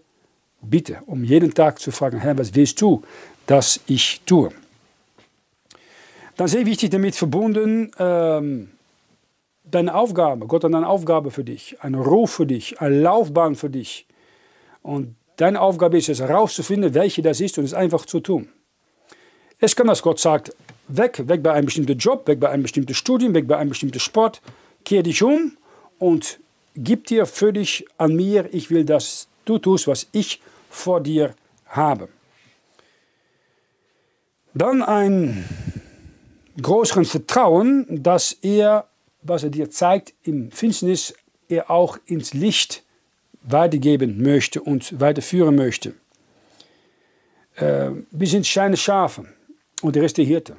Bitte, 0.62 1.00
um 1.06 1.24
jeden 1.24 1.54
Tag 1.54 1.80
zu 1.80 1.92
fragen, 1.92 2.20
Herr, 2.20 2.38
was 2.38 2.54
willst 2.54 2.82
du, 2.82 3.04
dass 3.48 3.80
ich 3.88 4.20
tue? 4.26 4.52
Dann 6.36 6.50
sehr 6.50 6.66
wichtig 6.66 6.90
damit 6.90 7.16
verbunden, 7.16 7.90
ähm, 7.98 8.72
deine 9.64 9.96
Aufgabe. 9.96 10.46
Gott 10.46 10.66
hat 10.66 10.76
eine 10.76 10.86
Aufgabe 10.86 11.32
für 11.32 11.46
dich, 11.46 11.78
einen 11.80 11.96
Ruf 11.96 12.32
für 12.32 12.46
dich, 12.46 12.82
eine 12.82 13.00
Laufbahn 13.00 13.56
für 13.56 13.70
dich. 13.70 14.08
Und 14.82 15.16
deine 15.38 15.62
Aufgabe 15.62 16.00
ist 16.00 16.10
es 16.10 16.20
herauszufinden, 16.20 16.94
welche 16.94 17.22
das 17.22 17.40
ist 17.40 17.58
und 17.58 17.64
es 17.64 17.74
einfach 17.74 18.06
zu 18.06 18.20
tun. 18.20 18.50
Es 19.58 19.74
kann, 19.74 19.88
dass 19.88 20.02
Gott 20.02 20.20
sagt, 20.20 20.54
weg, 20.90 21.30
weg 21.30 21.42
bei 21.42 21.54
einem 21.54 21.68
bestimmten 21.68 21.98
Job, 21.98 22.28
weg 22.28 22.42
bei 22.42 22.50
einem 22.50 22.64
bestimmten 22.64 22.94
Studium, 22.94 23.34
weg 23.34 23.48
bei 23.48 23.56
einem 23.56 23.70
bestimmten 23.70 24.02
Sport, 24.02 24.42
kehr 24.84 25.04
dich 25.04 25.22
um 25.24 25.58
und 25.98 26.40
gib 26.76 27.08
dir 27.08 27.26
dich 27.26 27.86
an 27.98 28.16
mir, 28.16 28.54
ich 28.54 28.70
will, 28.70 28.86
dass 28.86 29.28
du 29.46 29.58
tust, 29.58 29.88
was 29.88 30.08
ich 30.12 30.42
vor 30.70 31.02
dir 31.02 31.36
habe. 31.66 32.10
Dann 34.54 34.82
ein 34.82 35.46
größeren 36.62 37.06
Vertrauen, 37.06 37.86
dass 38.04 38.34
er, 38.42 38.88
was 39.22 39.44
er 39.44 39.50
dir 39.50 39.70
zeigt 39.70 40.14
im 40.24 40.52
Finsternis, 40.52 41.14
er 41.48 41.70
auch 41.70 41.98
ins 42.06 42.34
Licht 42.34 42.84
weitergeben 43.42 44.22
möchte 44.22 44.62
und 44.62 45.00
weiterführen 45.00 45.56
möchte. 45.56 45.94
Äh, 47.56 47.92
wir 48.12 48.28
sind 48.28 48.46
kleine 48.46 48.78
Schafe 48.78 49.26
und 49.82 49.96
er 49.96 50.04
ist 50.04 50.18
der 50.18 50.26
Hirte. 50.26 50.56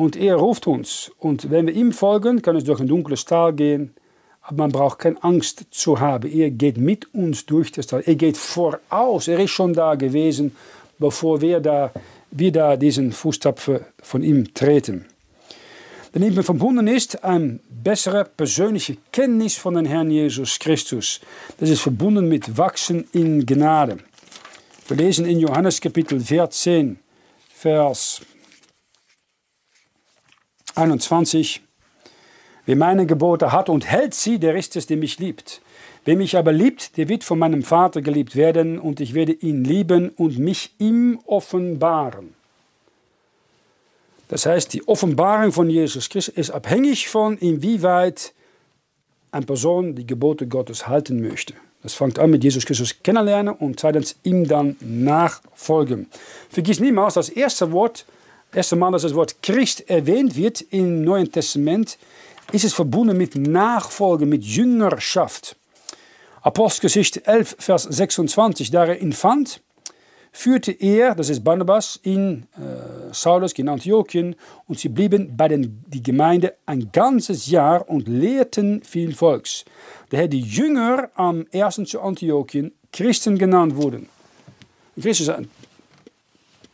Und 0.00 0.16
er 0.16 0.36
ruft 0.36 0.66
uns. 0.66 1.12
Und 1.18 1.50
wenn 1.50 1.66
wir 1.66 1.74
ihm 1.74 1.92
folgen, 1.92 2.40
kann 2.40 2.56
es 2.56 2.64
durch 2.64 2.80
ein 2.80 2.88
dunkles 2.88 3.26
Tal 3.26 3.52
gehen. 3.52 3.92
Aber 4.40 4.56
man 4.56 4.72
braucht 4.72 5.00
keine 5.00 5.22
Angst 5.22 5.66
zu 5.72 6.00
haben. 6.00 6.26
Er 6.32 6.50
geht 6.50 6.78
mit 6.78 7.14
uns 7.14 7.44
durch 7.44 7.70
das 7.70 7.86
Tal. 7.86 8.02
Er 8.06 8.14
geht 8.14 8.38
voraus. 8.38 9.28
Er 9.28 9.38
ist 9.38 9.50
schon 9.50 9.74
da 9.74 9.96
gewesen, 9.96 10.56
bevor 10.98 11.42
wir 11.42 11.60
da, 11.60 11.92
wir 12.30 12.50
da 12.50 12.78
diesen 12.78 13.12
Fußtapfer 13.12 13.82
von 14.02 14.22
ihm 14.22 14.54
treten. 14.54 15.04
Daneben 16.12 16.42
verbunden 16.44 16.86
ist 16.86 17.22
eine 17.22 17.60
bessere 17.68 18.24
persönliche 18.24 18.96
Kenntnis 19.12 19.56
von 19.56 19.74
den 19.74 19.84
Herrn 19.84 20.10
Jesus 20.10 20.58
Christus. 20.58 21.20
Das 21.58 21.68
ist 21.68 21.82
verbunden 21.82 22.26
mit 22.26 22.56
Wachsen 22.56 23.06
in 23.12 23.44
Gnade. 23.44 23.98
Wir 24.88 24.96
lesen 24.96 25.26
in 25.26 25.40
Johannes 25.40 25.78
Kapitel 25.78 26.18
14, 26.20 26.98
Vers 27.54 28.22
21. 30.74 31.62
Wer 32.66 32.76
meine 32.76 33.06
Gebote 33.06 33.52
hat 33.52 33.68
und 33.68 33.86
hält 33.86 34.14
sie, 34.14 34.38
der 34.38 34.54
ist 34.54 34.76
es, 34.76 34.86
der 34.86 34.96
mich 34.96 35.18
liebt. 35.18 35.60
Wer 36.04 36.16
mich 36.16 36.36
aber 36.36 36.52
liebt, 36.52 36.96
der 36.96 37.08
wird 37.08 37.24
von 37.24 37.38
meinem 37.38 37.62
Vater 37.62 38.02
geliebt 38.02 38.36
werden, 38.36 38.78
und 38.78 39.00
ich 39.00 39.14
werde 39.14 39.32
ihn 39.32 39.64
lieben 39.64 40.10
und 40.10 40.38
mich 40.38 40.74
ihm 40.78 41.18
offenbaren. 41.26 42.34
Das 44.28 44.46
heißt, 44.46 44.72
die 44.72 44.86
Offenbarung 44.86 45.52
von 45.52 45.68
Jesus 45.68 46.08
Christus 46.08 46.36
ist 46.36 46.50
abhängig 46.50 47.08
von, 47.08 47.36
inwieweit 47.36 48.32
eine 49.32 49.44
Person 49.44 49.94
die 49.94 50.06
Gebote 50.06 50.46
Gottes 50.46 50.86
halten 50.86 51.20
möchte. 51.20 51.54
Das 51.82 51.94
fängt 51.94 52.18
an 52.18 52.30
mit 52.30 52.44
Jesus 52.44 52.64
Christus 52.66 53.02
kennenlernen 53.02 53.54
und 53.54 53.80
zweitens 53.80 54.16
ihm 54.22 54.46
dann 54.46 54.76
nachfolgen. 54.80 56.08
Vergiss 56.48 56.78
niemals, 56.78 57.14
das 57.14 57.28
erste 57.28 57.72
Wort 57.72 58.04
erste 58.52 58.76
Mal, 58.76 58.92
dass 58.92 59.02
das 59.02 59.14
Wort 59.14 59.42
Christ 59.42 59.88
erwähnt 59.88 60.36
wird 60.36 60.60
im 60.70 61.02
Neuen 61.02 61.30
Testament, 61.30 61.98
ist 62.52 62.64
es 62.64 62.74
verbunden 62.74 63.16
mit 63.16 63.36
Nachfolge, 63.36 64.26
mit 64.26 64.44
Jüngerschaft. 64.44 65.56
Apostelgeschichte 66.42 67.26
11, 67.26 67.56
Vers 67.58 67.82
26, 67.84 68.70
da 68.70 68.92
ihn 68.92 69.12
fand, 69.12 69.60
führte 70.32 70.72
er, 70.72 71.14
das 71.14 71.28
ist 71.28 71.44
Barnabas, 71.44 71.98
in 72.02 72.46
äh, 72.56 73.12
Saulus, 73.12 73.52
in 73.52 73.68
Antiochien, 73.68 74.36
und 74.66 74.78
sie 74.78 74.88
blieben 74.88 75.36
bei 75.36 75.48
den, 75.48 75.84
die 75.88 76.02
Gemeinde 76.02 76.54
ein 76.66 76.90
ganzes 76.92 77.48
Jahr 77.48 77.88
und 77.88 78.08
lehrten 78.08 78.82
viel 78.82 79.14
Volks. 79.14 79.64
Daher 80.10 80.28
die 80.28 80.40
Jünger 80.40 81.10
am 81.14 81.46
ersten 81.50 81.86
zu 81.86 82.00
Antiochien 82.00 82.72
Christen 82.92 83.38
genannt 83.38 83.76
wurden. 83.76 84.08
Christus 85.00 85.30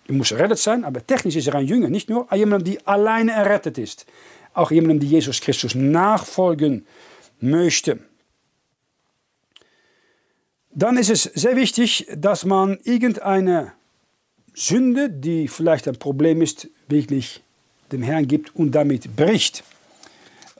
er 0.08 0.14
muss 0.14 0.30
errettet 0.30 0.58
sein, 0.58 0.84
aber 0.84 1.06
technisch 1.06 1.36
ist 1.36 1.48
er 1.48 1.54
ein 1.56 1.66
Jünger, 1.66 1.88
nicht 1.88 2.08
nur 2.08 2.32
jemand, 2.34 2.66
die 2.66 2.84
alleine 2.86 3.32
errettet 3.32 3.78
ist. 3.78 4.06
Auch 4.54 4.70
jemand, 4.70 5.02
die 5.02 5.08
Jesus 5.08 5.40
Christus 5.40 5.74
nachfolgen 5.74 6.86
möchte. 7.40 7.98
Dann 10.70 10.96
ist 10.96 11.10
es 11.10 11.22
sehr 11.22 11.56
wichtig, 11.56 12.06
dass 12.14 12.44
man 12.44 12.78
irgendeine 12.84 13.72
Sünde, 14.54 15.10
die 15.10 15.48
vielleicht 15.48 15.88
ein 15.88 15.98
Problem 15.98 16.40
ist, 16.42 16.68
wirklich 16.88 17.42
dem 17.92 18.02
Herrn 18.02 18.26
gibt 18.26 18.54
und 18.54 18.72
damit 18.72 19.16
bricht. 19.16 19.64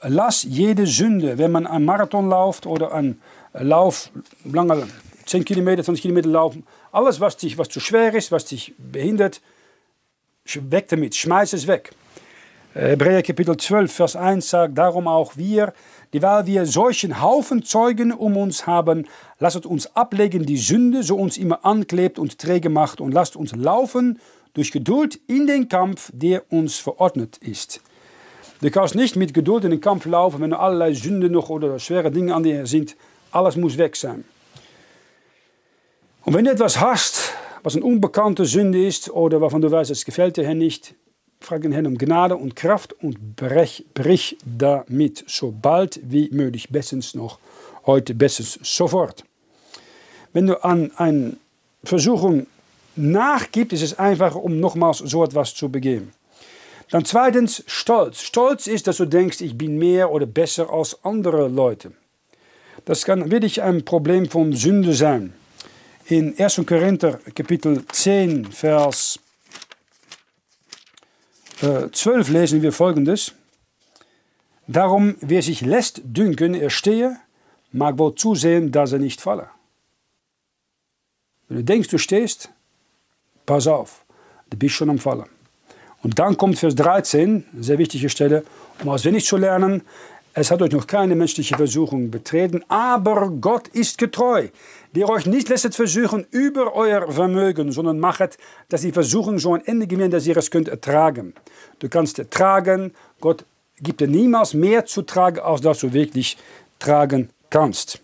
Lass 0.01 0.43
jede 0.43 0.85
Sünde, 0.85 1.37
wenn 1.37 1.51
man 1.51 1.65
einen 1.65 1.85
Marathon 1.85 2.29
läuft 2.29 2.65
oder 2.65 2.93
einen 2.93 3.21
Lauf, 3.53 4.11
lange 4.43 4.87
10 5.25 5.45
Kilometer, 5.45 5.83
20 5.83 6.01
Kilometer 6.01 6.29
laufen, 6.29 6.63
alles, 6.91 7.19
was, 7.19 7.37
dich, 7.37 7.57
was 7.57 7.69
zu 7.69 7.79
schwer 7.79 8.13
ist, 8.13 8.31
was 8.31 8.45
dich 8.45 8.73
behindert, 8.77 9.41
weg 10.55 10.87
damit, 10.89 11.15
schmeiß 11.15 11.53
es 11.53 11.67
weg. 11.67 11.91
Hebräer 12.73 13.23
Kapitel 13.23 13.57
12, 13.57 13.91
Vers 13.91 14.15
1 14.15 14.49
sagt, 14.49 14.77
darum 14.77 15.07
auch 15.07 15.35
wir, 15.35 15.73
die 16.13 16.21
weil 16.21 16.45
wir 16.45 16.65
solchen 16.65 17.21
Haufen 17.21 17.63
Zeugen 17.63 18.11
um 18.11 18.37
uns 18.37 18.67
haben, 18.67 19.07
lasst 19.39 19.65
uns 19.65 19.95
ablegen 19.95 20.45
die 20.45 20.57
Sünde, 20.57 21.01
so 21.03 21.15
uns 21.15 21.37
immer 21.37 21.65
anklebt 21.65 22.19
und 22.19 22.37
träge 22.37 22.69
macht, 22.69 23.01
und 23.01 23.13
lasst 23.13 23.35
uns 23.35 23.55
laufen 23.55 24.19
durch 24.53 24.71
Geduld 24.71 25.19
in 25.27 25.47
den 25.47 25.69
Kampf, 25.69 26.11
der 26.13 26.43
uns 26.51 26.77
verordnet 26.77 27.37
ist. 27.37 27.81
Du 28.61 28.71
kannst 28.71 28.95
nicht 28.95 29.15
mit 29.15 29.33
Geduld 29.33 29.63
in 29.63 29.71
den 29.71 29.81
Kampf 29.81 30.05
laufen, 30.05 30.41
wenn 30.41 30.53
allerlei 30.53 30.93
Sünden 30.93 31.31
noch 31.31 31.49
oder 31.49 31.77
schwere 31.79 32.11
Dinge 32.11 32.33
an 32.33 32.43
dir 32.43 32.65
sind. 32.65 32.95
Alles 33.31 33.55
muss 33.55 33.77
weg 33.77 33.95
sein. 33.95 34.23
Und 36.27 36.33
wenn 36.33 36.43
du 36.43 36.51
etwas 36.51 36.81
hast, 36.81 37.31
was 37.63 37.77
eine 37.77 37.85
unbekannte 37.85 38.43
Sünde 38.43 38.85
ist 38.85 39.09
oder 39.09 39.39
wovon 39.39 39.61
du 39.61 39.71
weißt, 39.71 39.91
es 39.91 40.03
gefällt 40.03 40.35
dir 40.35 40.43
Herrn 40.43 40.57
nicht, 40.57 40.93
frag 41.39 41.61
den 41.61 41.71
Herrn 41.71 41.85
um 41.85 41.97
Gnade 41.97 42.35
und 42.35 42.53
Kraft 42.53 42.91
und 43.01 43.37
brech, 43.37 43.85
brich 43.93 44.37
damit 44.45 45.23
so 45.25 45.53
bald 45.57 46.01
wie 46.03 46.27
möglich, 46.33 46.67
bestens 46.69 47.15
noch 47.15 47.39
heute, 47.85 48.13
bestens 48.13 48.59
sofort. 48.61 49.23
Wenn 50.33 50.47
du 50.47 50.61
an 50.65 50.91
eine 50.97 51.37
Versuchung 51.85 52.47
nachgibst, 52.97 53.71
ist 53.71 53.83
es 53.83 53.97
einfacher, 53.97 54.43
um 54.43 54.59
nochmals 54.59 54.97
so 54.97 55.23
etwas 55.23 55.55
zu 55.55 55.69
begehen. 55.69 56.11
Dann 56.91 57.05
zweitens 57.05 57.63
Stolz. 57.67 58.19
Stolz 58.19 58.67
ist, 58.67 58.87
dass 58.87 58.97
du 58.97 59.05
denkst, 59.05 59.39
ich 59.39 59.57
bin 59.57 59.77
mehr 59.77 60.11
oder 60.11 60.25
besser 60.25 60.73
als 60.73 61.05
andere 61.05 61.47
Leute. 61.47 61.93
Das 62.83 63.05
kann 63.05 63.31
wirklich 63.31 63.61
ein 63.61 63.85
Problem 63.85 64.29
von 64.29 64.51
Sünde 64.51 64.91
sein. 64.91 65.33
In 66.09 66.39
1. 66.39 66.61
Korinther 66.65 67.19
Kapitel 67.35 67.85
10, 67.85 68.45
Vers 68.45 69.19
12 71.59 72.29
äh, 72.29 72.31
lesen 72.31 72.61
wir 72.61 72.71
folgendes. 72.71 73.33
Darum, 74.67 75.17
wer 75.19 75.41
sich 75.41 75.59
lässt 75.59 75.99
dünken, 76.05 76.53
er 76.53 76.69
stehe, 76.69 77.17
mag 77.73 77.97
wohl 77.97 78.15
zusehen, 78.15 78.71
dass 78.71 78.93
er 78.93 78.99
nicht 78.99 79.19
falle. 79.19 79.49
Wenn 81.49 81.57
du 81.57 81.63
denkst, 81.65 81.89
du 81.89 81.97
stehst, 81.97 82.51
pass 83.45 83.67
auf, 83.67 84.05
du 84.49 84.55
bist 84.55 84.75
schon 84.75 84.89
am 84.89 84.99
Fallen. 84.99 85.27
Und 86.03 86.19
dann 86.19 86.37
kommt 86.37 86.57
Vers 86.57 86.75
13, 86.75 87.43
sehr 87.59 87.79
wichtige 87.79 88.07
Stelle, 88.07 88.45
um 88.81 88.87
auswendig 88.87 89.25
zu 89.25 89.35
lernen, 89.35 89.81
es 90.39 90.51
hat 90.51 90.61
euch 90.61 90.71
noch 90.71 90.85
keine 90.85 91.15
menschliche 91.15 91.57
Versuchung 91.57 92.11
betreten, 92.11 92.63
aber 92.67 93.31
Gott 93.41 93.69
ist 93.69 93.97
getreu, 93.97 94.49
der 94.93 95.09
euch 95.09 95.25
nicht 95.25 95.49
lässt 95.49 95.75
versuchen 95.75 96.27
über 96.29 96.75
euer 96.75 97.11
Vermögen, 97.11 97.71
sondern 97.71 97.99
machet, 97.99 98.37
dass 98.69 98.81
die 98.81 98.91
Versuchung 98.91 99.39
so 99.39 99.55
ein 99.55 99.65
Ende 99.65 99.87
gewinnt, 99.87 100.13
dass 100.13 100.27
ihr 100.27 100.37
es 100.37 100.51
könnt 100.51 100.67
ertragen. 100.67 101.33
Du 101.79 101.89
kannst 101.89 102.19
ertragen, 102.19 102.93
Gott 103.19 103.45
gibt 103.79 103.99
dir 103.99 104.07
niemals 104.07 104.53
mehr 104.53 104.85
zu 104.85 105.01
tragen, 105.01 105.39
als 105.39 105.61
dass 105.61 105.79
du 105.79 105.91
wirklich 105.91 106.37
tragen 106.77 107.31
kannst. 107.49 107.99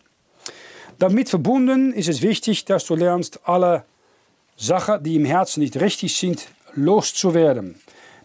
Damit 0.98 1.30
verbunden 1.30 1.94
ist 1.94 2.10
es 2.10 2.24
wichtig, 2.24 2.66
dass 2.66 2.86
du 2.86 2.96
lernst, 2.96 3.42
alle 3.44 3.86
Sachen, 4.58 5.04
die 5.04 5.18
im 5.18 5.26
Herzen 5.26 5.60
nicht 5.60 5.80
richtig 5.80 6.18
sind, 6.18 6.48
loszuwerden. 6.74 7.76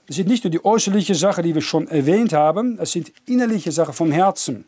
Es 0.09 0.17
sind 0.17 0.29
nicht 0.29 0.43
nur 0.43 0.51
die 0.51 0.65
äußerlichen 0.65 1.15
Sachen, 1.15 1.45
die 1.45 1.55
wir 1.55 1.61
schon 1.61 1.87
erwähnt 1.87 2.33
haben, 2.33 2.79
es 2.81 2.93
sind 2.93 3.13
innerliche 3.27 3.71
Sachen 3.71 3.93
vom 3.93 4.11
Herzen. 4.11 4.65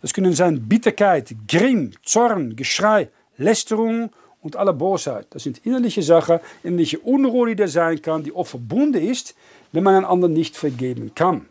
Das 0.00 0.14
können 0.14 0.32
sein 0.32 0.68
Bitterkeit, 0.68 1.34
Grimm, 1.48 1.90
Zorn, 2.04 2.54
Geschrei, 2.54 3.08
Lästerung 3.36 4.10
und 4.40 4.54
alle 4.54 4.72
Bosheit. 4.72 5.26
Das 5.30 5.42
sind 5.42 5.66
innerliche 5.66 6.02
Sachen, 6.02 6.38
innerliche 6.62 7.00
Unruhe, 7.00 7.48
die 7.48 7.56
da 7.56 7.66
sein 7.66 8.00
kann, 8.00 8.22
die 8.22 8.32
oft 8.32 8.50
verbunden 8.50 9.02
ist, 9.02 9.34
wenn 9.72 9.82
man 9.82 9.96
einen 9.96 10.04
anderen 10.04 10.32
nicht 10.32 10.56
vergeben 10.56 11.12
kann. 11.12 11.46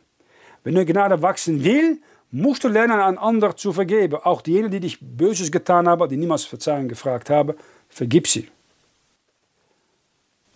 Wenn 0.64 0.76
du 0.76 0.86
Gnade 0.86 1.22
wachsen 1.22 1.66
will, 1.66 2.00
musst 2.32 2.64
du 2.64 2.70
lernen, 2.70 3.00
einen 3.00 3.18
anderen 3.18 3.58
zu 3.58 3.74
vergeben. 3.74 4.16
Auch 4.24 4.42
diejenigen, 4.42 4.72
die 4.72 4.80
dich 4.80 5.00
Böses 5.02 5.52
getan 5.52 5.90
haben, 5.90 6.08
die 6.08 6.18
niemals 6.18 6.46
Verzeihung 6.46 6.88
gefragt 6.88 7.30
haben, 7.30 7.56
vergib 7.90 8.28
sie. 8.28 8.48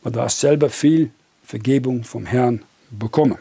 Aber 0.01 0.11
du 0.11 0.21
hast 0.21 0.39
selber 0.39 0.69
viel 0.69 1.11
Vergebung 1.51 2.05
vom 2.05 2.25
Herrn 2.25 2.63
bekommen. 2.89 3.37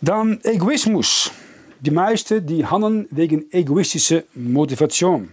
Dann 0.00 0.40
Egoismus. 0.42 1.30
Die 1.80 1.90
meisten 1.90 2.46
die 2.46 2.64
handeln 2.64 3.06
wegen 3.10 3.52
egoistischer 3.52 4.22
Motivation. 4.34 5.28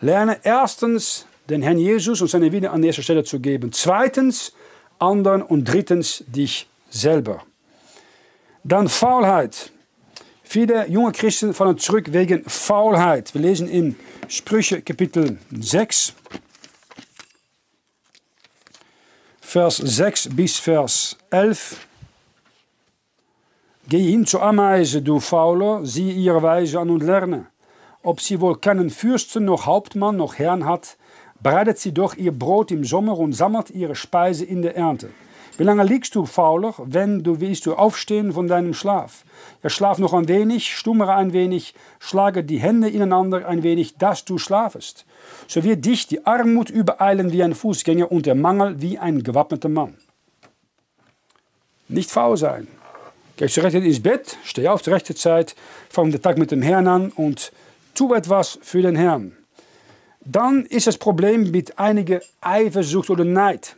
Lerne 0.00 0.38
erstens 0.42 1.24
den 1.48 1.62
Herrn 1.62 1.78
Jesus 1.78 2.20
und 2.20 2.28
seine 2.28 2.52
Wieder 2.52 2.72
an 2.72 2.84
erster 2.84 3.02
Stelle 3.02 3.24
zu 3.24 3.40
geben. 3.40 3.72
Zweitens 3.72 4.52
anderen 4.98 5.40
und 5.40 5.64
drittens 5.64 6.24
dich 6.26 6.68
selber. 6.90 7.42
Dann 8.64 8.86
Faulheit. 8.86 9.72
Viele 10.42 10.86
junge 10.88 11.12
Christen 11.12 11.54
fallen 11.54 11.78
zurück 11.78 12.12
wegen 12.12 12.44
Faulheit. 12.44 13.32
Wir 13.32 13.40
lesen 13.40 13.66
in 13.68 13.96
Sprüche 14.28 14.82
Kapitel 14.82 15.38
6, 15.58 16.12
Vers 19.50 19.78
6 19.78 20.36
bis 20.36 20.58
Vers 20.58 21.16
11. 21.30 21.86
Geh 23.88 24.10
hin 24.10 24.26
zur 24.26 24.42
Ameise, 24.42 25.00
du 25.00 25.20
Fauler, 25.20 25.86
sieh 25.86 26.12
ihre 26.12 26.42
Weise 26.42 26.78
an 26.78 26.90
und 26.90 27.02
lerne. 27.02 27.46
Ob 28.02 28.20
sie 28.20 28.42
wohl 28.42 28.58
keinen 28.58 28.90
Fürsten 28.90 29.46
noch 29.46 29.64
Hauptmann 29.64 30.18
noch 30.18 30.38
Herrn 30.38 30.66
hat, 30.66 30.98
breitet 31.42 31.78
sie 31.78 31.94
doch 31.94 32.14
ihr 32.14 32.38
Brot 32.38 32.70
im 32.70 32.84
Sommer 32.84 33.18
und 33.18 33.32
sammelt 33.32 33.70
ihre 33.70 33.94
Speise 33.94 34.44
in 34.44 34.60
der 34.60 34.76
Ernte. 34.76 35.08
Wie 35.58 35.64
lange 35.64 35.82
liegst 35.82 36.14
du, 36.14 36.24
Fauler, 36.24 36.72
wenn 36.78 37.24
du 37.24 37.40
willst 37.40 37.66
du 37.66 37.74
aufstehen 37.74 38.32
von 38.32 38.46
deinem 38.46 38.74
Schlaf? 38.74 39.24
Ja, 39.64 39.68
schlaf 39.68 39.98
noch 39.98 40.14
ein 40.14 40.28
wenig, 40.28 40.76
stummere 40.76 41.16
ein 41.16 41.32
wenig, 41.32 41.74
schlage 41.98 42.44
die 42.44 42.60
Hände 42.60 42.88
ineinander 42.88 43.44
ein 43.48 43.64
wenig, 43.64 43.96
dass 43.96 44.24
du 44.24 44.38
schlafest. 44.38 45.04
So 45.48 45.64
wird 45.64 45.84
dich 45.84 46.06
die 46.06 46.24
Armut 46.24 46.70
übereilen 46.70 47.32
wie 47.32 47.42
ein 47.42 47.56
Fußgänger 47.56 48.12
und 48.12 48.26
der 48.26 48.36
Mangel 48.36 48.80
wie 48.80 49.00
ein 49.00 49.24
gewappneter 49.24 49.68
Mann. 49.68 49.96
Nicht 51.88 52.12
faul 52.12 52.36
sein. 52.36 52.68
Geh 53.36 53.48
zur 53.48 53.64
rechten 53.64 53.82
ins 53.82 54.00
Bett, 54.00 54.38
steh 54.44 54.68
auf 54.68 54.84
zur 54.84 54.94
rechten 54.94 55.16
Zeit, 55.16 55.56
fang 55.90 56.12
den 56.12 56.22
Tag 56.22 56.38
mit 56.38 56.52
dem 56.52 56.62
Herrn 56.62 56.86
an 56.86 57.10
und 57.10 57.50
tu 57.94 58.14
etwas 58.14 58.60
für 58.62 58.82
den 58.82 58.94
Herrn. 58.94 59.36
Dann 60.24 60.66
ist 60.66 60.86
das 60.86 60.98
Problem 60.98 61.50
mit 61.50 61.80
einiger 61.80 62.20
Eifersucht 62.40 63.10
oder 63.10 63.24
Neid. 63.24 63.77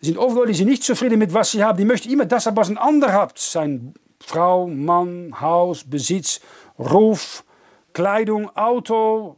Es 0.00 0.06
sind 0.06 0.16
oft 0.16 0.34
Leute, 0.34 0.48
die 0.48 0.58
sind 0.58 0.68
nicht 0.68 0.82
zufrieden 0.82 1.18
mit 1.18 1.34
was 1.34 1.50
sie 1.50 1.62
haben. 1.62 1.76
Die 1.76 1.84
möchten 1.84 2.10
immer 2.10 2.24
das 2.24 2.46
haben, 2.46 2.56
was 2.56 2.70
ein 2.70 2.78
anderer 2.78 3.12
hat. 3.12 3.38
Sein 3.38 3.94
Frau, 4.20 4.66
Mann, 4.66 5.40
Haus, 5.40 5.84
Besitz, 5.84 6.40
Ruf, 6.78 7.44
Kleidung, 7.92 8.54
Auto, 8.56 9.36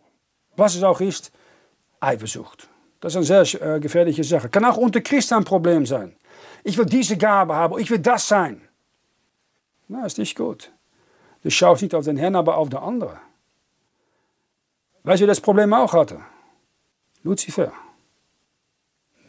was 0.57 0.77
es 0.77 0.83
auch 0.83 1.01
ist. 1.01 1.33
Eifersucht. 2.01 2.69
Das 3.01 3.15
ist 3.15 3.31
eine 3.31 3.45
sehr 3.45 3.75
äh, 3.77 3.81
gefährliche 3.81 4.23
Sache. 4.23 4.49
Kann 4.49 4.65
auch 4.65 4.77
unter 4.77 5.01
Christen 5.01 5.35
ein 5.35 5.45
Problem 5.45 5.87
sein. 5.87 6.17
Ich 6.63 6.79
will 6.79 6.87
diese 6.87 7.17
Gabe 7.17 7.55
haben, 7.55 7.79
ich 7.79 7.91
will 7.91 7.99
das 7.99 8.29
sein. 8.29 8.61
Na, 9.89 10.07
ist 10.07 10.19
nicht 10.19 10.37
gut. 10.37 10.73
Du 11.43 11.51
schaust 11.51 11.83
nicht 11.83 11.95
auf 11.95 12.05
den 12.05 12.17
Herrn, 12.17 12.37
aber 12.37 12.57
auf 12.57 12.69
den 12.69 12.79
anderen. 12.79 13.19
Weißt 15.03 15.21
du, 15.21 15.23
wer 15.25 15.29
das 15.29 15.41
Problem 15.41 15.73
auch 15.75 15.93
hatte? 15.93 16.21
Lucifer. 17.25 17.73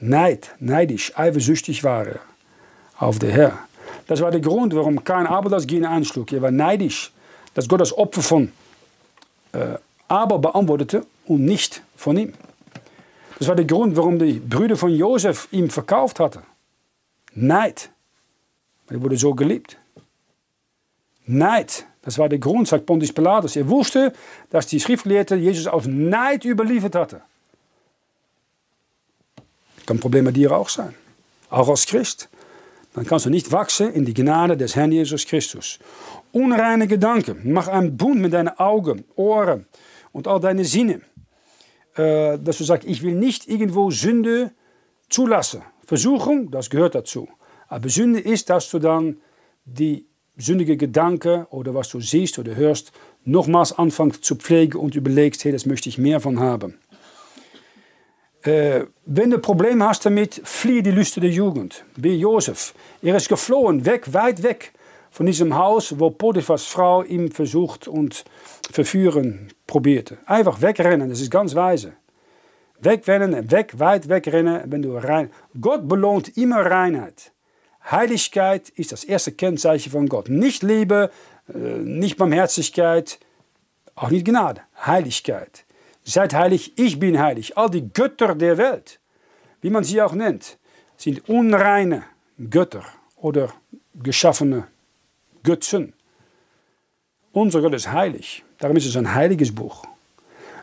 Neid, 0.05 0.53
neidisch, 0.59 1.17
eifersüchtig 1.17 1.81
war 1.85 2.05
er 2.05 2.19
auf 2.97 3.19
den 3.19 3.29
Herr. 3.29 3.57
Das 4.05 4.19
war 4.19 4.31
der 4.31 4.41
Grund, 4.41 4.75
warum 4.75 5.01
kein 5.01 5.25
Abel 5.25 5.49
das 5.49 5.65
Gene 5.65 5.87
anschlug. 5.89 6.33
Er 6.33 6.41
war 6.41 6.51
neidisch, 6.51 7.13
dass 7.53 7.69
Gott 7.69 7.79
das 7.79 7.97
Opfer 7.97 8.21
von 8.21 8.51
äh, 9.53 9.75
Abel 10.09 10.39
beantwortete 10.39 11.05
und 11.25 11.45
nicht 11.45 11.83
von 11.95 12.17
ihm. 12.17 12.33
Das 13.39 13.47
war 13.47 13.55
der 13.55 13.63
Grund, 13.63 13.95
warum 13.95 14.19
die 14.19 14.41
Brüder 14.41 14.75
von 14.75 14.89
Josef 14.93 15.47
ihm 15.51 15.69
verkauft 15.69 16.19
hatten. 16.19 16.41
Neid. 17.33 17.89
Er 18.89 19.01
wurde 19.01 19.15
so 19.15 19.33
geliebt. 19.33 19.77
Neid. 21.25 21.85
Das 22.01 22.17
war 22.17 22.27
der 22.27 22.39
Grund, 22.39 22.67
sagt 22.67 22.85
Pontius 22.85 23.13
Pilatus. 23.13 23.55
Er 23.55 23.69
wusste, 23.69 24.11
dass 24.49 24.67
die 24.67 24.81
Schriftgelehrten 24.81 25.41
Jesus 25.41 25.65
aus 25.65 25.85
Neid 25.87 26.43
überliefert 26.43 26.95
hatten. 26.95 27.21
Kann 29.85 29.99
Problem 29.99 30.25
bei 30.25 30.31
dir 30.31 30.51
auch 30.51 30.69
sein. 30.69 30.93
Auch 31.49 31.69
als 31.69 31.85
Christ. 31.85 32.29
Dann 32.93 33.05
kannst 33.05 33.25
du 33.25 33.29
nicht 33.29 33.51
wachsen 33.51 33.91
in 33.93 34.05
die 34.05 34.13
Gnade 34.13 34.55
des 34.55 34.75
Herrn 34.75 34.91
Jesus 34.91 35.25
Christus. 35.25 35.79
Unreine 36.31 36.87
Gedanken. 36.87 37.51
Mach 37.51 37.67
einen 37.67 37.97
Bund 37.97 38.19
mit 38.19 38.33
deinen 38.33 38.49
Augen, 38.59 39.03
Ohren 39.15 39.65
und 40.11 40.27
all 40.27 40.39
deine 40.39 40.63
Sinne. 40.63 41.01
Äh, 41.95 42.39
dass 42.39 42.57
du 42.57 42.63
sagst, 42.63 42.87
ich 42.87 43.01
will 43.03 43.15
nicht 43.15 43.47
irgendwo 43.47 43.91
Sünde 43.91 44.51
zulassen. 45.09 45.61
Versuchung, 45.85 46.49
das 46.49 46.69
gehört 46.69 46.95
dazu. 46.95 47.27
Aber 47.67 47.89
Sünde 47.89 48.19
ist, 48.19 48.49
dass 48.49 48.69
du 48.69 48.79
dann 48.79 49.17
die 49.65 50.05
sündige 50.37 50.77
Gedanken 50.77 51.45
oder 51.45 51.73
was 51.73 51.89
du 51.89 51.99
siehst 51.99 52.39
oder 52.39 52.55
hörst, 52.55 52.91
nochmals 53.23 53.71
anfängst 53.71 54.23
zu 54.23 54.35
pflegen 54.35 54.79
und 54.79 54.95
überlegst, 54.95 55.43
hey, 55.45 55.51
das 55.51 55.65
möchte 55.65 55.89
ich 55.89 55.97
mehr 55.97 56.19
von 56.19 56.39
haben. 56.39 56.79
Äh, 58.43 58.85
wenn 59.05 59.31
du 59.31 59.39
Probleme 59.39 59.85
hast 59.87 60.05
damit, 60.05 60.41
fliehe 60.43 60.83
die 60.83 60.91
Lüste 60.91 61.21
der 61.21 61.29
Jugend. 61.29 61.85
Wie 61.95 62.15
Josef. 62.15 62.73
Er 63.01 63.15
ist 63.15 63.29
geflohen, 63.29 63.85
weg, 63.85 64.13
weit 64.13 64.43
weg 64.43 64.73
von 65.11 65.25
diesem 65.25 65.55
Haus, 65.55 65.97
wo 65.99 66.09
Potiphas 66.09 66.65
Frau 66.65 67.03
ihm 67.03 67.31
versucht 67.31 67.87
und 67.87 68.25
verführen 68.71 69.49
probierte. 69.67 70.17
Einfach 70.25 70.61
wegrennen, 70.61 71.09
das 71.09 71.21
ist 71.21 71.31
ganz 71.31 71.55
weise. 71.55 71.93
Wegrennen, 72.81 73.49
weg, 73.49 73.79
weit 73.79 74.09
wegrennen, 74.09 74.63
wenn 74.65 74.81
du 74.81 74.97
rein. 74.97 75.29
Gott 75.61 75.87
belohnt 75.87 76.35
immer 76.37 76.65
Reinheit. 76.65 77.31
Heiligkeit 77.89 78.69
ist 78.69 78.91
das 78.91 79.03
erste 79.03 79.31
Kennzeichen 79.31 79.91
von 79.91 80.07
Gott. 80.07 80.29
Nicht 80.29 80.63
Liebe, 80.63 81.11
äh, 81.53 81.57
nicht 81.57 82.17
Barmherzigkeit, 82.17 83.19
auch 83.95 84.09
nicht 84.09 84.25
Gnade. 84.25 84.61
Heiligkeit. 84.85 85.65
Seid 86.03 86.33
heilig, 86.33 86.73
ich 86.77 86.99
bin 86.99 87.19
heilig. 87.19 87.57
All 87.57 87.69
die 87.69 87.87
Götter 87.93 88.35
der 88.35 88.57
Welt, 88.57 88.99
wie 89.61 89.69
man 89.69 89.83
sie 89.83 90.01
auch 90.01 90.13
nennt, 90.13 90.57
sind 90.97 91.27
unreine 91.29 92.03
Götter 92.49 92.83
oder 93.17 93.53
geschaffene 93.95 94.67
Götzen. 95.43 95.93
Unser 97.31 97.61
Gott 97.61 97.73
ist 97.73 97.91
heilig. 97.91 98.43
Darum 98.59 98.77
ist 98.77 98.85
es 98.85 98.95
ein 98.95 99.13
heiliges 99.13 99.53
Buch. 99.53 99.83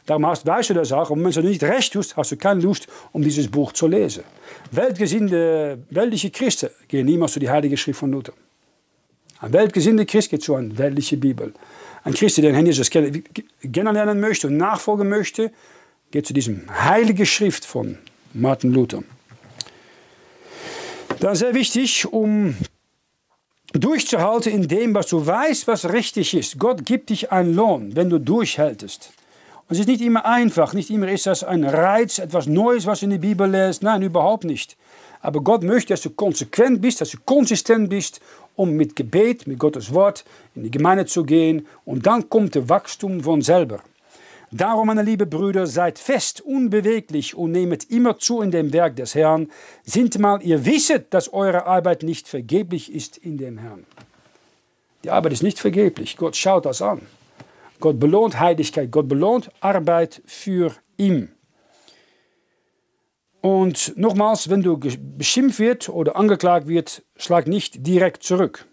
Darum 0.07 0.27
hast, 0.27 0.47
weißt 0.47 0.71
du 0.71 0.75
das 0.75 0.93
auch. 0.93 1.11
Und 1.11 1.23
wenn 1.23 1.31
du 1.31 1.43
nicht 1.43 1.63
recht 1.63 1.93
tust, 1.93 2.17
hast 2.17 2.33
du 2.33 2.37
keine 2.37 2.61
Lust, 2.61 2.87
um 3.13 3.23
dieses 3.23 3.49
Buch 3.49 3.73
zu 3.73 3.87
lesen. 3.87 4.25
Weltgesinnte, 4.71 5.79
weltliche 5.91 6.31
Christen 6.31 6.71
gehen 6.89 7.07
niemals 7.07 7.33
zu 7.33 7.41
die 7.41 7.51
Heilige 7.51 7.77
Schrift 7.77 8.01
von 8.01 8.11
Luther. 8.11 8.33
Ein 9.41 9.53
weltgesinnter 9.53 10.05
Christ 10.05 10.31
geht 10.31 10.43
zu 10.43 10.55
einer 10.55 10.77
weltlichen 10.77 11.19
Bibel. 11.19 11.53
Ein 12.03 12.15
Christ, 12.15 12.39
der 12.39 12.45
den 12.45 12.55
Herrn 12.55 12.67
Jesus 12.67 12.91
kennenlernen 12.91 14.21
möchte 14.21 14.47
und 14.47 14.57
nachfolgen 14.57 15.09
möchte, 15.09 15.53
geht 16.11 16.27
zu 16.27 16.33
diesem 16.33 16.63
heiligen 16.71 17.27
Schrift 17.27 17.65
von 17.65 17.99
Martin 18.33 18.73
Luther. 18.73 19.03
Ist 21.21 21.39
sehr 21.39 21.55
wichtig, 21.55 22.11
um 22.11 22.57
durchzuhalten 23.73 24.53
in 24.53 24.69
dem, 24.69 24.95
was 24.95 25.09
du 25.09 25.25
weißt, 25.25 25.69
was 25.69 25.93
richtig 25.93 26.35
ist. 26.35 26.59
Gott 26.59 26.85
gibt 26.87 27.11
dich 27.11 27.31
einen 27.31 27.55
Lohn, 27.55 27.95
wenn 27.95 28.11
du 28.11 28.19
durchhältst. 28.19 29.13
Und 29.69 29.75
es 29.75 29.81
ist 29.81 29.87
nicht 29.87 30.01
immer 30.01 30.25
einfach, 30.25 30.73
nicht 30.73 30.91
immer 30.91 31.09
ist 31.09 31.27
das 31.27 31.45
ein 31.45 31.63
Reiz, 31.65 32.19
etwas 32.19 32.47
Neues, 32.47 32.87
was 32.87 33.01
du 33.01 33.05
in 33.05 33.13
die 33.13 33.19
Bibel 33.19 33.49
lässt. 33.49 33.83
Nein, 33.83 34.03
überhaupt 34.03 34.45
nicht. 34.45 34.77
Aber 35.21 35.43
Gott 35.43 35.63
möchte, 35.63 35.93
dass 35.93 36.01
du 36.01 36.11
konsequent 36.11 36.81
bist, 36.81 37.01
dass 37.01 37.11
du 37.11 37.19
konsistent 37.25 37.91
bist 37.91 38.21
um 38.61 38.73
mit 38.73 38.95
Gebet, 38.95 39.47
mit 39.47 39.59
Gottes 39.59 39.95
Wort 39.95 40.25
in 40.55 40.65
die 40.65 40.71
Gemeinde 40.71 41.07
zu 41.07 41.25
gehen 41.25 41.67
und 41.87 42.07
dann 42.07 42.29
kommt 42.29 42.55
der 42.55 42.69
Wachstum 42.69 43.23
von 43.23 43.41
selber. 43.41 43.81
Darum, 44.53 44.89
meine 44.89 45.03
lieben 45.03 45.31
Brüder, 45.31 45.67
seid 45.67 45.99
fest, 45.99 46.43
unbeweglich 46.43 47.35
und 47.35 47.53
nehmet 47.53 47.85
immer 47.85 48.19
zu 48.19 48.43
in 48.43 48.51
dem 48.51 48.73
Werk 48.75 48.97
des 48.97 49.15
Herrn. 49.15 49.49
Sind 49.85 50.19
mal, 50.19 50.43
ihr 50.43 50.67
wisset, 50.67 51.15
dass 51.15 51.33
eure 51.33 51.67
Arbeit 51.67 52.03
nicht 52.03 52.29
vergeblich 52.29 52.93
ist 52.93 53.17
in 53.17 53.39
dem 53.39 53.57
Herrn. 53.57 53.87
Die 55.05 55.11
Arbeit 55.11 55.33
ist 55.33 55.43
nicht 55.43 55.59
vergeblich. 55.59 56.19
Gott 56.19 56.37
schaut 56.37 56.67
das 56.67 56.83
an. 56.83 57.01
Gott 57.79 57.99
belohnt 57.99 58.39
Heiligkeit. 58.41 58.91
Gott 58.91 59.09
belohnt 59.09 59.51
Arbeit 59.61 60.21
für 60.27 60.75
ihn. 60.99 61.31
Und 63.41 63.97
nochmals, 63.97 64.51
wenn 64.51 64.63
du 64.63 64.79
beschimpft 64.79 65.59
wird 65.59 65.89
oder 65.89 66.17
angeklagt 66.17 66.69
wird, 66.69 67.03
schlag 67.17 67.47
nicht 67.47 67.87
direkt 67.87 68.23
zurück. 68.23 68.67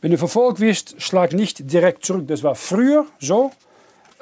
Wenn 0.00 0.12
du 0.12 0.18
verfolgt 0.18 0.60
wirst, 0.60 1.00
schlag 1.02 1.32
nicht 1.32 1.70
direkt 1.70 2.04
zurück. 2.04 2.26
Das 2.28 2.42
war 2.42 2.54
früher 2.54 3.06
so, 3.18 3.50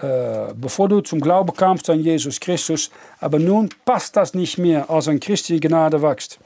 äh, 0.00 0.54
bevor 0.54 0.88
du 0.88 1.00
zum 1.02 1.20
Glauben 1.20 1.54
kamst 1.54 1.88
an 1.90 2.00
Jesus 2.00 2.40
Christus. 2.40 2.90
Aber 3.20 3.38
nun 3.38 3.68
passt 3.84 4.16
das 4.16 4.34
nicht 4.34 4.58
mehr, 4.58 4.90
als 4.90 5.08
ein 5.08 5.20
Christ 5.20 5.50
in 5.50 5.60
Gnade 5.60 6.02
wächst. 6.02 6.38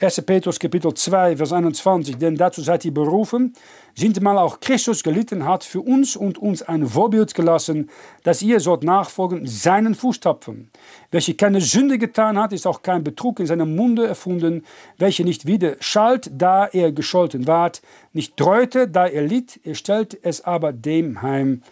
1. 0.00 0.22
Petrus 0.22 0.60
Kapitel 0.60 0.94
2, 0.94 1.36
Vers 1.36 1.52
21. 1.52 2.18
Denn 2.18 2.36
dazu 2.36 2.62
seid 2.62 2.84
ihr 2.84 2.94
berufen, 2.94 3.52
sind 3.96 4.20
mal 4.20 4.38
auch 4.38 4.60
Christus 4.60 5.02
gelitten 5.02 5.44
hat 5.44 5.64
für 5.64 5.80
uns 5.80 6.14
und 6.14 6.38
uns 6.38 6.62
ein 6.62 6.86
Vorbild 6.86 7.34
gelassen, 7.34 7.90
dass 8.22 8.40
ihr 8.40 8.60
sollt 8.60 8.84
nachfolgen 8.84 9.44
seinen 9.44 9.96
Fußtapfen. 9.96 10.70
Welche 11.10 11.34
keine 11.34 11.60
Sünde 11.60 11.98
getan 11.98 12.38
hat, 12.38 12.52
ist 12.52 12.64
auch 12.64 12.82
kein 12.82 13.02
Betrug 13.02 13.40
in 13.40 13.46
seinem 13.46 13.74
Munde 13.74 14.06
erfunden, 14.06 14.64
welche 14.98 15.24
nicht 15.24 15.46
wieder 15.46 15.74
schalt, 15.80 16.30
da 16.32 16.66
er 16.66 16.92
gescholten 16.92 17.48
ward, 17.48 17.82
nicht 18.12 18.36
treute, 18.36 18.86
da 18.86 19.08
er 19.08 19.22
litt, 19.22 19.58
er 19.64 19.74
stellt 19.74 20.16
es 20.22 20.44
aber 20.44 20.72
dem 20.72 21.22
heim, 21.22 21.62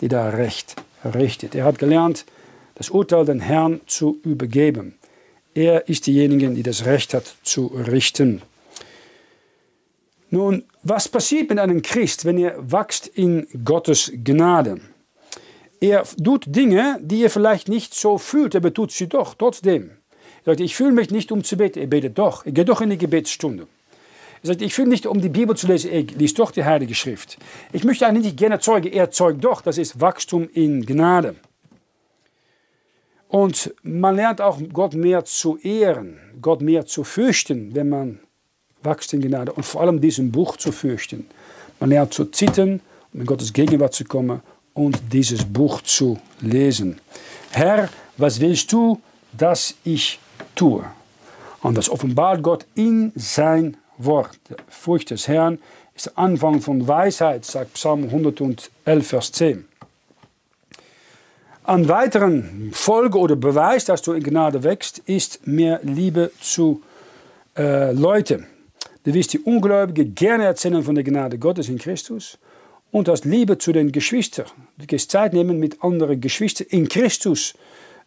die 0.00 0.08
da 0.08 0.30
recht 0.30 0.76
richtet. 1.04 1.54
Er 1.54 1.64
hat 1.64 1.78
gelernt, 1.78 2.24
das 2.76 2.88
Urteil 2.88 3.26
den 3.26 3.40
Herrn 3.40 3.82
zu 3.86 4.18
übergeben. 4.24 4.94
Er 5.54 5.88
ist 5.88 6.06
derjenige, 6.06 6.50
der 6.50 6.64
das 6.64 6.84
Recht 6.84 7.14
hat 7.14 7.36
zu 7.44 7.66
richten. 7.66 8.42
Nun, 10.30 10.64
was 10.82 11.08
passiert 11.08 11.48
mit 11.48 11.60
einem 11.60 11.80
Christ, 11.80 12.24
wenn 12.24 12.38
er 12.38 12.72
wächst 12.72 13.06
in 13.06 13.46
Gottes 13.64 14.10
Gnade? 14.12 14.80
Er 15.80 16.04
tut 16.22 16.44
Dinge, 16.46 16.98
die 17.00 17.22
er 17.22 17.30
vielleicht 17.30 17.68
nicht 17.68 17.94
so 17.94 18.18
fühlt, 18.18 18.56
aber 18.56 18.74
tut 18.74 18.90
sie 18.90 19.06
doch 19.06 19.34
trotzdem. 19.34 19.90
Er 20.44 20.52
sagt, 20.52 20.60
ich 20.60 20.74
fühle 20.74 20.92
mich 20.92 21.10
nicht, 21.10 21.30
um 21.30 21.44
zu 21.44 21.56
beten. 21.56 21.78
Er 21.78 21.86
betet 21.86 22.18
doch. 22.18 22.44
Er 22.44 22.52
geht 22.52 22.68
doch 22.68 22.80
in 22.80 22.90
die 22.90 22.98
Gebetsstunde. 22.98 23.68
Er 24.42 24.46
sagt, 24.48 24.60
ich 24.60 24.74
fühle 24.74 24.88
mich 24.88 25.04
nicht, 25.04 25.06
um 25.06 25.20
die 25.20 25.28
Bibel 25.28 25.56
zu 25.56 25.68
lesen. 25.68 25.90
Er 25.90 26.02
liest 26.02 26.38
doch 26.38 26.50
die 26.50 26.64
Heilige 26.64 26.94
Schrift. 26.94 27.38
Ich 27.72 27.84
möchte 27.84 28.06
eigentlich 28.06 28.24
nicht 28.24 28.38
gerne 28.38 28.58
zeugen. 28.58 28.92
Er 28.92 29.10
zeugt 29.10 29.44
doch. 29.44 29.62
Das 29.62 29.78
ist 29.78 30.00
Wachstum 30.00 30.48
in 30.52 30.84
Gnade. 30.84 31.36
Und 33.28 33.74
man 33.82 34.16
lernt 34.16 34.40
auch 34.40 34.58
Gott 34.72 34.94
mehr 34.94 35.24
zu 35.24 35.58
ehren, 35.58 36.18
Gott 36.40 36.60
mehr 36.60 36.86
zu 36.86 37.04
fürchten, 37.04 37.74
wenn 37.74 37.88
man 37.88 38.20
wächst 38.82 39.12
in 39.12 39.20
Gnade. 39.20 39.52
Und 39.52 39.64
vor 39.64 39.80
allem 39.80 40.00
diesen 40.00 40.30
Buch 40.30 40.56
zu 40.56 40.72
fürchten. 40.72 41.26
Man 41.80 41.90
lernt 41.90 42.12
zu 42.12 42.26
zittern, 42.26 42.80
um 43.12 43.20
in 43.20 43.26
Gottes 43.26 43.52
Gegenwart 43.52 43.94
zu 43.94 44.04
kommen 44.04 44.40
und 44.74 45.00
dieses 45.12 45.44
Buch 45.44 45.80
zu 45.82 46.18
lesen. 46.40 47.00
Herr, 47.52 47.88
was 48.16 48.40
willst 48.40 48.72
du, 48.72 49.00
dass 49.32 49.74
ich 49.84 50.18
tue? 50.54 50.84
Und 51.62 51.76
das 51.78 51.88
offenbart 51.88 52.42
Gott 52.42 52.66
in 52.74 53.12
sein 53.14 53.76
Wort. 53.96 54.38
Die 54.48 54.54
Furcht 54.68 55.10
des 55.10 55.28
Herrn 55.28 55.58
ist 55.94 56.06
der 56.06 56.18
Anfang 56.18 56.60
von 56.60 56.86
Weisheit, 56.86 57.44
sagt 57.44 57.74
Psalm 57.74 58.04
111, 58.04 58.68
Vers 59.06 59.32
10. 59.32 59.64
Ein 61.66 61.88
weiteren 61.88 62.72
Folge 62.74 63.18
oder 63.18 63.36
Beweis, 63.36 63.86
dass 63.86 64.02
du 64.02 64.12
in 64.12 64.22
Gnade 64.22 64.62
wächst, 64.64 64.98
ist 65.06 65.46
mehr 65.46 65.80
Liebe 65.82 66.30
zu 66.38 66.82
äh, 67.56 67.90
Leuten. 67.92 68.46
Du 69.04 69.14
wirst 69.14 69.32
die 69.32 69.38
Ungläubigen 69.38 70.14
gerne 70.14 70.44
erzählen 70.44 70.82
von 70.82 70.94
der 70.94 71.04
Gnade 71.04 71.38
Gottes 71.38 71.70
in 71.70 71.78
Christus 71.78 72.36
und 72.92 73.08
hast 73.08 73.24
Liebe 73.24 73.56
zu 73.56 73.72
den 73.72 73.92
Geschwistern. 73.92 74.44
Du 74.76 74.86
kannst 74.86 75.10
Zeit 75.10 75.32
nehmen, 75.32 75.58
mit 75.58 75.82
anderen 75.82 76.20
Geschwistern 76.20 76.66
in 76.68 76.86
Christus 76.86 77.54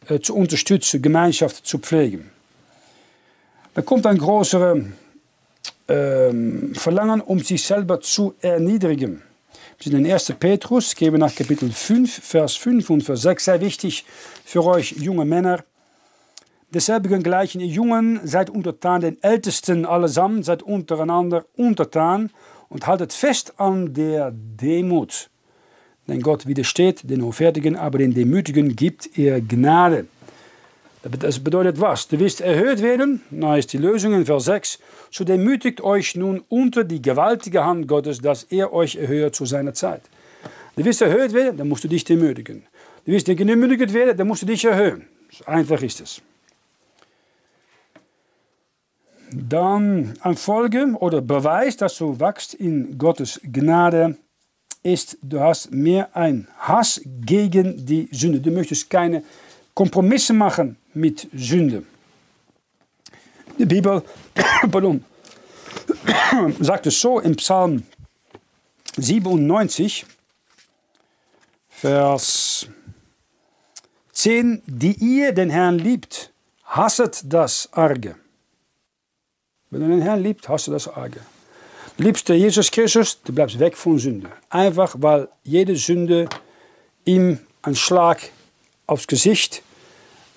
äh, 0.07 0.19
zu 0.19 0.35
unterstützen, 0.35 1.01
Gemeinschaft 1.01 1.65
zu 1.65 1.79
pflegen. 1.79 2.29
Da 3.73 3.81
kommt 3.81 4.05
ein 4.05 4.19
größeres 4.19 4.83
ähm, 5.87 6.75
Verlangen, 6.75 7.21
um 7.21 7.39
sich 7.39 7.63
selber 7.63 8.01
zu 8.01 8.35
erniedrigen. 8.39 9.23
Sind 9.79 9.93
in 9.93 10.11
1. 10.11 10.33
Petrus, 10.39 10.95
geben 10.95 11.19
nach 11.19 11.35
Kapitel 11.35 11.71
5, 11.71 12.23
Vers 12.23 12.55
5 12.55 12.89
und 12.89 13.03
Vers 13.03 13.21
6, 13.21 13.45
sehr 13.45 13.61
wichtig 13.61 14.05
für 14.43 14.65
euch 14.65 14.93
junge 14.93 15.23
Männer. 15.23 15.63
Desselbigen 16.73 17.21
gleichen 17.21 17.61
ihr 17.61 17.67
Jungen, 17.67 18.19
seid 18.23 18.49
untertan 18.49 19.01
den 19.01 19.21
Ältesten 19.21 19.85
allesamt, 19.85 20.45
seid 20.45 20.63
untereinander 20.63 21.45
untertan 21.55 22.31
und 22.69 22.87
haltet 22.87 23.13
fest 23.13 23.53
an 23.59 23.93
der 23.93 24.31
Demut. 24.33 25.29
Denn 26.07 26.23
Gott 26.23 26.47
widersteht 26.47 27.07
den 27.07 27.23
Hoffärtigen, 27.23 27.75
aber 27.75 27.99
den 27.99 28.15
Demütigen 28.15 28.75
gibt 28.75 29.15
er 29.15 29.41
Gnade. 29.41 30.07
Das 31.09 31.39
bedeutet 31.39 31.79
was? 31.79 32.07
Du 32.07 32.19
willst 32.19 32.41
erhöht 32.41 32.81
werden? 32.81 33.21
Na 33.29 33.57
ist 33.57 33.71
die 33.71 33.77
Lösung 33.77 34.13
in 34.13 34.25
Vers 34.25 34.45
6. 34.45 34.79
So 35.11 35.23
demütigt 35.23 35.81
euch 35.81 36.15
nun 36.15 36.43
unter 36.49 36.83
die 36.83 37.01
gewaltige 37.01 37.63
Hand 37.63 37.87
Gottes, 37.87 38.19
dass 38.19 38.43
er 38.43 38.73
euch 38.73 38.95
erhöht 38.95 39.35
zu 39.35 39.45
seiner 39.45 39.73
Zeit. 39.73 40.01
Du 40.75 40.83
willst 40.83 41.01
erhöht 41.01 41.33
werden, 41.33 41.57
dann 41.57 41.69
musst 41.69 41.83
du 41.83 41.87
dich 41.87 42.03
demütigen. 42.03 42.63
Du 43.05 43.11
willst 43.11 43.27
gedemütigt 43.27 43.93
werden, 43.93 44.17
dann 44.17 44.27
musst 44.27 44.41
du 44.41 44.45
dich 44.45 44.65
erhöhen. 44.65 45.07
So 45.31 45.45
einfach 45.45 45.81
ist 45.81 46.01
es. 46.01 46.21
Dann 49.31 50.13
ein 50.21 50.35
Folge 50.35 50.95
oder 50.99 51.21
Beweis, 51.21 51.77
dass 51.77 51.97
du 51.97 52.19
wachst 52.19 52.53
in 52.53 52.97
Gottes 52.97 53.39
Gnade, 53.43 54.17
ist, 54.83 55.17
du 55.21 55.39
hast 55.39 55.71
mehr 55.71 56.15
ein 56.15 56.47
Hass 56.59 57.01
gegen 57.03 57.85
die 57.85 58.07
Sünde. 58.11 58.39
Du 58.39 58.51
möchtest 58.51 58.89
keine 58.89 59.23
Kompromisse 59.73 60.33
machen 60.33 60.77
mit 60.97 61.27
Sünde. 61.33 61.83
Die 63.57 63.65
Bibel 63.65 64.03
pardon, 64.71 65.03
sagt 66.59 66.87
es 66.87 66.99
so 66.99 67.19
im 67.19 67.35
Psalm 67.35 67.83
97, 68.97 70.05
Vers 71.69 72.67
10, 74.11 74.63
die 74.65 74.93
ihr 74.93 75.31
den 75.31 75.51
Herrn 75.51 75.77
liebt, 75.77 76.31
hasset 76.65 77.21
das 77.25 77.69
Arge. 77.71 78.15
Wenn 79.69 79.81
du 79.81 79.87
den 79.87 80.01
Herrn 80.01 80.23
liebt, 80.23 80.49
hast 80.49 80.67
du 80.67 80.71
das 80.71 80.87
Arge. 80.87 81.19
Du 81.97 82.03
liebst 82.03 82.27
Jesus 82.29 82.71
Christus, 82.71 83.21
du 83.23 83.33
bleibst 83.33 83.59
weg 83.59 83.77
von 83.77 83.99
Sünde. 83.99 84.31
Einfach 84.49 84.95
weil 84.97 85.29
jede 85.43 85.75
Sünde 85.75 86.27
ihm 87.05 87.39
einen 87.61 87.75
Schlag 87.75 88.31
aufs 88.87 89.07
Gesicht 89.07 89.61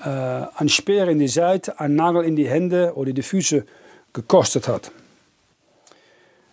äh, 0.04 0.46
ein 0.56 0.68
Speer 0.68 1.08
in 1.08 1.18
die 1.18 1.28
Seite, 1.28 1.78
ein 1.80 1.94
Nagel 1.94 2.24
in 2.24 2.36
die 2.36 2.48
Hände 2.48 2.92
oder 2.94 3.12
die 3.12 3.22
Füße 3.22 3.64
gekostet 4.12 4.68
hat. 4.68 4.90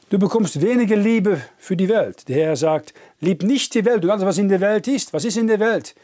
Du 0.10 0.17
bekommst 0.17 0.62
weniger 0.62 0.95
Liebe 0.95 1.41
für 1.57 1.75
die 1.75 1.89
Welt. 1.89 2.29
Der 2.29 2.45
Herr 2.45 2.55
sagt, 2.55 2.93
lieb 3.19 3.43
nicht 3.43 3.73
die 3.73 3.83
Welt, 3.83 4.03
du 4.03 4.12
alles, 4.12 4.25
was 4.25 4.38
in 4.38 4.47
der 4.47 4.62
Welt 4.62 4.88
ist. 4.88 5.12
Was 5.12 5.25
ist 5.25 5.36
in 5.36 5.47
der 5.47 5.60
Welt? 5.60 5.95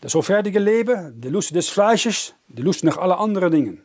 Das 0.00 0.14
hoffärtige 0.14 0.58
Leben, 0.58 1.20
die 1.20 1.28
Lust 1.28 1.54
des 1.54 1.68
Fleisches, 1.68 2.34
die 2.48 2.62
Lust 2.62 2.82
nach 2.82 2.96
allen 2.98 3.12
anderen 3.12 3.52
Dingen. 3.52 3.82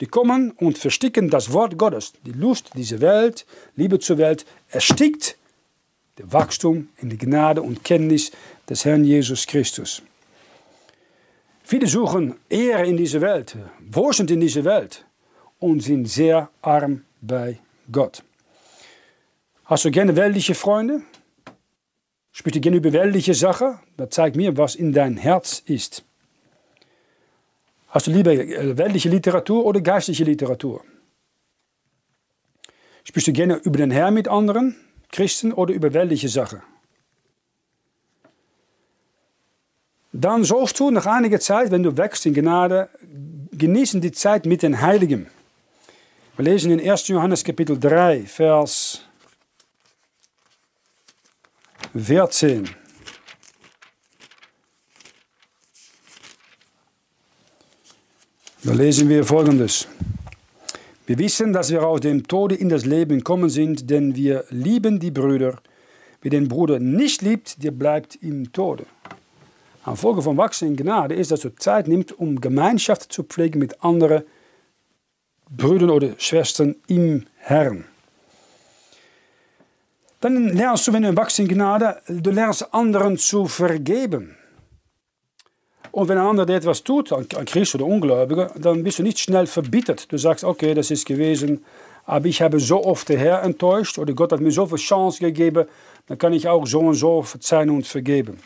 Die 0.00 0.06
kommen 0.06 0.52
und 0.52 0.78
versticken 0.78 1.30
das 1.30 1.52
Wort 1.52 1.76
Gottes. 1.78 2.12
Die 2.24 2.32
Lust 2.32 2.70
dieser 2.74 3.00
Welt, 3.00 3.46
Liebe 3.76 3.98
zur 3.98 4.18
Welt, 4.18 4.46
erstickt 4.70 5.36
das 6.16 6.32
Wachstum 6.32 6.88
in 7.00 7.10
die 7.10 7.18
Gnade 7.18 7.62
und 7.62 7.84
Kenntnis 7.84 8.32
des 8.68 8.84
Herrn 8.84 9.04
Jesus 9.04 9.46
Christus. 9.46 10.02
Viele 11.70 11.86
suchen 11.86 12.34
Ehre 12.48 12.86
in 12.86 12.96
dieser 12.96 13.20
Welt, 13.20 13.54
Wohlstand 13.90 14.30
in 14.30 14.40
dieser 14.40 14.64
Welt 14.64 15.04
und 15.58 15.80
sind 15.80 16.06
sehr 16.06 16.48
arm 16.62 17.04
bei 17.20 17.58
Gott. 17.92 18.24
Hast 19.66 19.84
du 19.84 19.90
gerne 19.90 20.16
weltliche 20.16 20.54
Freunde? 20.54 21.02
Sprichst 22.32 22.56
du 22.56 22.60
gerne 22.62 22.78
über 22.78 22.90
weltliche 22.94 23.34
Sachen? 23.34 23.78
Das 23.98 24.08
zeigt 24.08 24.34
mir, 24.34 24.56
was 24.56 24.76
in 24.76 24.94
dein 24.94 25.18
Herz 25.18 25.62
ist. 25.66 26.06
Hast 27.88 28.06
du 28.06 28.12
lieber 28.12 28.32
äh, 28.32 28.78
weltliche 28.78 29.10
Literatur 29.10 29.66
oder 29.66 29.82
geistliche 29.82 30.24
Literatur? 30.24 30.82
Sprichst 33.04 33.28
du 33.28 33.32
gerne 33.34 33.56
über 33.56 33.76
den 33.76 33.90
Herrn 33.90 34.14
mit 34.14 34.26
anderen 34.26 34.74
Christen 35.12 35.52
oder 35.52 35.74
über 35.74 35.92
weltliche 35.92 36.30
Sachen? 36.30 36.62
Dann 40.12 40.44
sollst 40.44 40.80
du 40.80 40.90
nach 40.90 41.06
einiger 41.06 41.38
Zeit, 41.38 41.70
wenn 41.70 41.82
du 41.82 41.96
wächst 41.96 42.24
in 42.24 42.34
Gnade, 42.34 42.88
genießen 43.52 44.00
die 44.00 44.12
Zeit 44.12 44.46
mit 44.46 44.62
den 44.62 44.80
Heiligen. 44.80 45.26
Wir 46.36 46.44
lesen 46.44 46.70
in 46.70 46.90
1. 46.90 47.08
Johannes 47.08 47.44
Kapitel 47.44 47.78
3, 47.78 48.22
Vers 48.22 49.02
14. 51.94 52.70
Da 58.64 58.72
lesen 58.72 59.08
wir 59.08 59.24
folgendes. 59.24 59.88
Wir 61.06 61.18
wissen, 61.18 61.52
dass 61.52 61.70
wir 61.70 61.86
aus 61.86 62.00
dem 62.00 62.26
Tode 62.28 62.54
in 62.54 62.68
das 62.68 62.84
Leben 62.84 63.18
gekommen 63.18 63.48
sind, 63.48 63.88
denn 63.88 64.14
wir 64.14 64.44
lieben 64.50 65.00
die 65.00 65.10
Brüder. 65.10 65.58
Wer 66.20 66.30
den 66.30 66.48
Bruder 66.48 66.78
nicht 66.78 67.22
liebt, 67.22 67.62
der 67.62 67.70
bleibt 67.70 68.16
im 68.16 68.52
Tode. 68.52 68.86
Ein 69.88 69.96
Folge 69.96 70.20
von 70.20 70.36
Wachsen 70.36 70.68
in 70.68 70.76
Gnade 70.76 71.14
ist, 71.14 71.30
dass 71.30 71.40
du 71.40 71.54
Zeit 71.54 71.88
nimmst, 71.88 72.12
um 72.12 72.42
Gemeinschaft 72.42 73.10
zu 73.10 73.22
pflegen 73.22 73.58
mit 73.58 73.82
anderen 73.82 74.24
Brüdern 75.48 75.88
oder 75.88 76.10
Schwestern 76.18 76.76
im 76.88 77.24
Herrn. 77.38 77.86
Dann 80.20 80.48
lernst 80.50 80.86
du, 80.86 80.92
wenn 80.92 81.04
du 81.04 81.16
wachst 81.16 81.38
in 81.38 81.48
Gnade, 81.48 82.02
du 82.06 82.30
lernst 82.30 82.74
anderen 82.74 83.16
zu 83.16 83.46
vergeben. 83.46 84.36
Und 85.90 86.08
wenn 86.08 86.18
ein 86.18 86.26
anderer 86.26 86.50
etwas 86.50 86.84
tut, 86.84 87.10
ein 87.12 87.46
Christ 87.46 87.74
oder 87.74 87.86
Ungläubiger, 87.86 88.52
dann 88.56 88.84
bist 88.84 88.98
du 88.98 89.02
nicht 89.02 89.18
schnell 89.18 89.46
verbittert. 89.46 90.12
Du 90.12 90.18
sagst, 90.18 90.44
okay, 90.44 90.74
das 90.74 90.90
ist 90.90 91.06
gewesen, 91.06 91.64
aber 92.04 92.26
ich 92.26 92.42
habe 92.42 92.60
so 92.60 92.84
oft 92.84 93.08
den 93.08 93.18
Herr 93.18 93.42
enttäuscht 93.42 93.98
oder 93.98 94.12
Gott 94.12 94.32
hat 94.32 94.40
mir 94.40 94.50
so 94.50 94.66
viel 94.66 94.76
Chance 94.76 95.20
gegeben, 95.20 95.66
dann 96.08 96.18
kann 96.18 96.34
ich 96.34 96.46
auch 96.46 96.66
so 96.66 96.80
und 96.80 96.94
so 96.94 97.22
verzeihen 97.22 97.70
und 97.70 97.86
vergeben. 97.86 98.38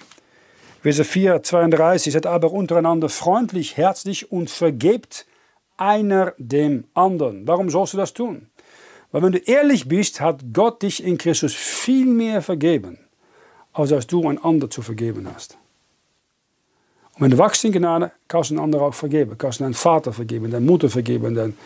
Vers 0.83 1.01
4, 1.01 1.45
32, 1.45 2.12
seid 2.12 2.27
aber 2.27 2.51
untereinander 2.51 3.09
freundlich, 3.09 3.77
herzlich 3.77 4.33
und 4.33 4.51
vergebt 4.51 5.27
einer 5.77 6.35
dem 6.38 6.85
anderen. 6.92 7.47
Warum 7.47 7.71
sollst 7.71 7.92
du 7.92 7.99
das 7.99 8.14
tun? 8.14 8.49
Weil 9.12 9.23
wenn 9.23 9.31
du 9.31 9.38
ehrlich 9.38 9.87
bist, 9.87 10.21
hat 10.21 10.40
Gott 10.53 10.83
dich 10.83 11.05
in 11.05 11.18
Christus 11.18 11.55
viel 11.55 12.07
mehr 12.07 12.42
vergeben, 12.42 12.99
als 13.73 13.92
als 13.92 14.09
du 14.09 14.29
ein 14.29 14.42
anderer 14.42 14.71
zu 14.71 14.83
vergeben 14.83 15.29
hast. 15.33 15.57
Und 17.14 17.23
wenn 17.23 17.31
du 17.31 17.38
wachst 17.38 17.64
in 17.64 17.71
Gnade, 17.71 18.11
kannst 18.27 18.51
du 18.51 18.55
einen 18.55 18.64
anderen 18.64 18.87
auch 18.87 18.95
vergeben. 18.95 19.38
Kannst 19.38 19.61
du 19.61 19.64
deinen 19.64 19.75
Vater 19.75 20.12
vergeben, 20.12 20.51
deine 20.51 20.66
Mutter 20.66 20.90
vergeben, 20.90 21.37
deinen 21.37 21.57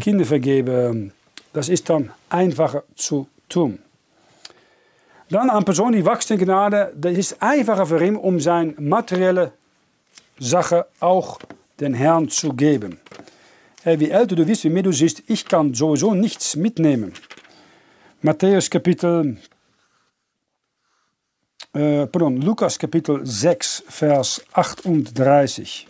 Kinder 0.00 0.24
vergeben. 0.24 1.12
Das 1.52 1.68
ist 1.68 1.90
dann 1.90 2.10
einfacher 2.30 2.84
zu 2.94 3.26
tun. 3.50 3.80
Dann 5.32 5.48
eine 5.48 5.64
Person, 5.64 5.92
die 5.92 6.04
wächst 6.04 6.30
in 6.30 6.38
Gnade, 6.38 6.92
das 6.94 7.16
ist 7.16 7.42
einfacher 7.42 7.86
für 7.86 8.04
ihn, 8.04 8.16
um 8.16 8.38
seine 8.38 8.74
materielle 8.78 9.52
Sache 10.38 10.84
auch 11.00 11.38
den 11.80 11.94
Herrn 11.94 12.28
zu 12.28 12.52
geben. 12.52 13.00
Wie 13.82 14.10
älter 14.10 14.36
du 14.36 14.44
bist, 14.44 14.64
wie 14.64 14.68
mehr 14.68 14.82
du 14.82 14.92
siehst, 14.92 15.22
ich 15.28 15.46
kann 15.46 15.72
sowieso 15.72 16.12
nichts 16.12 16.54
mitnehmen. 16.54 17.14
Matthäus 18.20 18.68
Kapitel, 18.68 19.38
äh, 21.72 22.06
pardon, 22.06 22.36
Lukas 22.42 22.78
Kapitel 22.78 23.24
6, 23.24 23.84
Vers 23.88 24.44
38. 24.52 25.88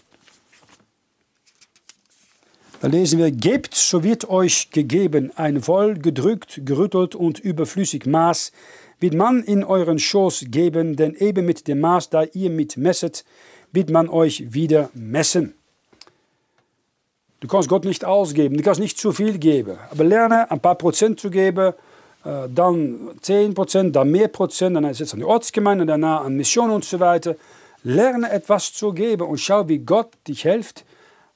Da 2.81 2.87
lesen 2.89 3.19
wir, 3.19 3.33
gebt, 3.33 3.75
so 3.75 4.05
wird 4.05 4.29
euch 4.29 4.71
gegeben, 4.71 5.33
ein 5.37 5.67
wohl 5.67 5.95
gedrückt, 5.95 6.61
gerüttelt 6.65 7.17
und 7.17 7.41
überflüssig 7.41 8.07
Maß, 8.07 8.53
wird 9.03 9.15
man 9.15 9.43
in 9.43 9.65
euren 9.65 9.99
Schoß 9.99 10.47
geben, 10.49 10.97
denn 10.97 11.15
eben 11.15 11.45
mit 11.45 11.69
dem 11.69 11.81
Maß, 11.81 12.11
da 12.11 12.23
ihr 12.23 12.51
mit 12.51 12.77
messet, 12.77 13.25
wird 13.73 13.91
man 13.91 14.09
euch 14.09 14.55
wieder 14.55 14.91
messen. 14.95 15.55
Du 17.41 17.49
kannst 17.49 17.69
Gott 17.69 17.85
nicht 17.85 18.05
ausgeben, 18.05 18.57
du 18.57 18.63
kannst 18.63 18.81
nicht 18.81 18.99
zu 18.99 19.11
viel 19.11 19.39
geben, 19.39 19.77
aber 19.91 20.05
lerne 20.05 20.49
ein 20.51 20.61
paar 20.61 20.77
Prozent 20.77 21.19
zu 21.19 21.29
geben, 21.29 21.75
äh, 22.25 22.49
dann 22.49 23.11
10 23.21 23.55
Prozent, 23.55 23.97
dann 23.97 24.11
mehr 24.11 24.29
Prozent, 24.29 24.77
dann 24.77 24.85
ist 24.85 25.01
es 25.01 25.13
an 25.13 25.19
die 25.19 25.25
Ortsgemeinde, 25.25 25.85
danach 25.85 26.25
an 26.25 26.37
Mission 26.37 26.71
und 26.71 26.85
so 26.85 27.01
weiter. 27.01 27.35
Lerne 27.83 28.31
etwas 28.31 28.73
zu 28.73 28.93
geben 28.93 29.27
und 29.27 29.39
schau, 29.39 29.69
wie 29.69 29.81
Gott 29.81 30.13
dich 30.29 30.43
hilft, 30.43 30.85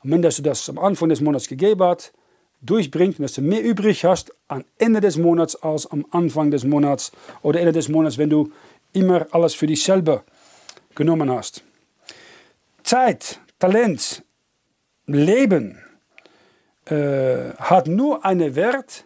wenn 0.05 0.23
du 0.23 0.31
das 0.31 0.69
am 0.71 0.79
Anfang 0.79 1.09
des 1.09 1.21
Monats 1.21 1.49
gegeben 1.49 1.83
hast, 1.83 2.13
durchbringt 2.67 3.19
dass 3.19 3.35
du 3.35 3.43
mehr 3.43 3.63
übrig 3.63 4.05
hast 4.05 4.33
am 4.49 4.65
Ende 4.79 5.01
des 5.01 5.17
Monats 5.17 5.57
als 5.57 5.87
am 5.87 6.05
Anfang 6.11 6.51
des 6.51 6.65
Monats 6.65 7.13
oder 7.43 7.61
Ende 7.61 7.73
des 7.73 7.89
Monats, 7.89 8.19
wenn 8.19 8.31
du 8.31 8.53
immer 8.93 9.27
alles 9.31 9.55
für 9.55 9.67
dich 9.67 9.83
selber 9.83 10.25
genommen 10.95 11.31
hast. 11.31 11.63
Zeit, 12.83 13.41
Talent, 13.59 14.23
Leben 15.07 15.79
äh, 16.87 17.53
hat 17.59 17.87
nur 17.87 18.25
einen 18.25 18.55
Wert 18.55 19.05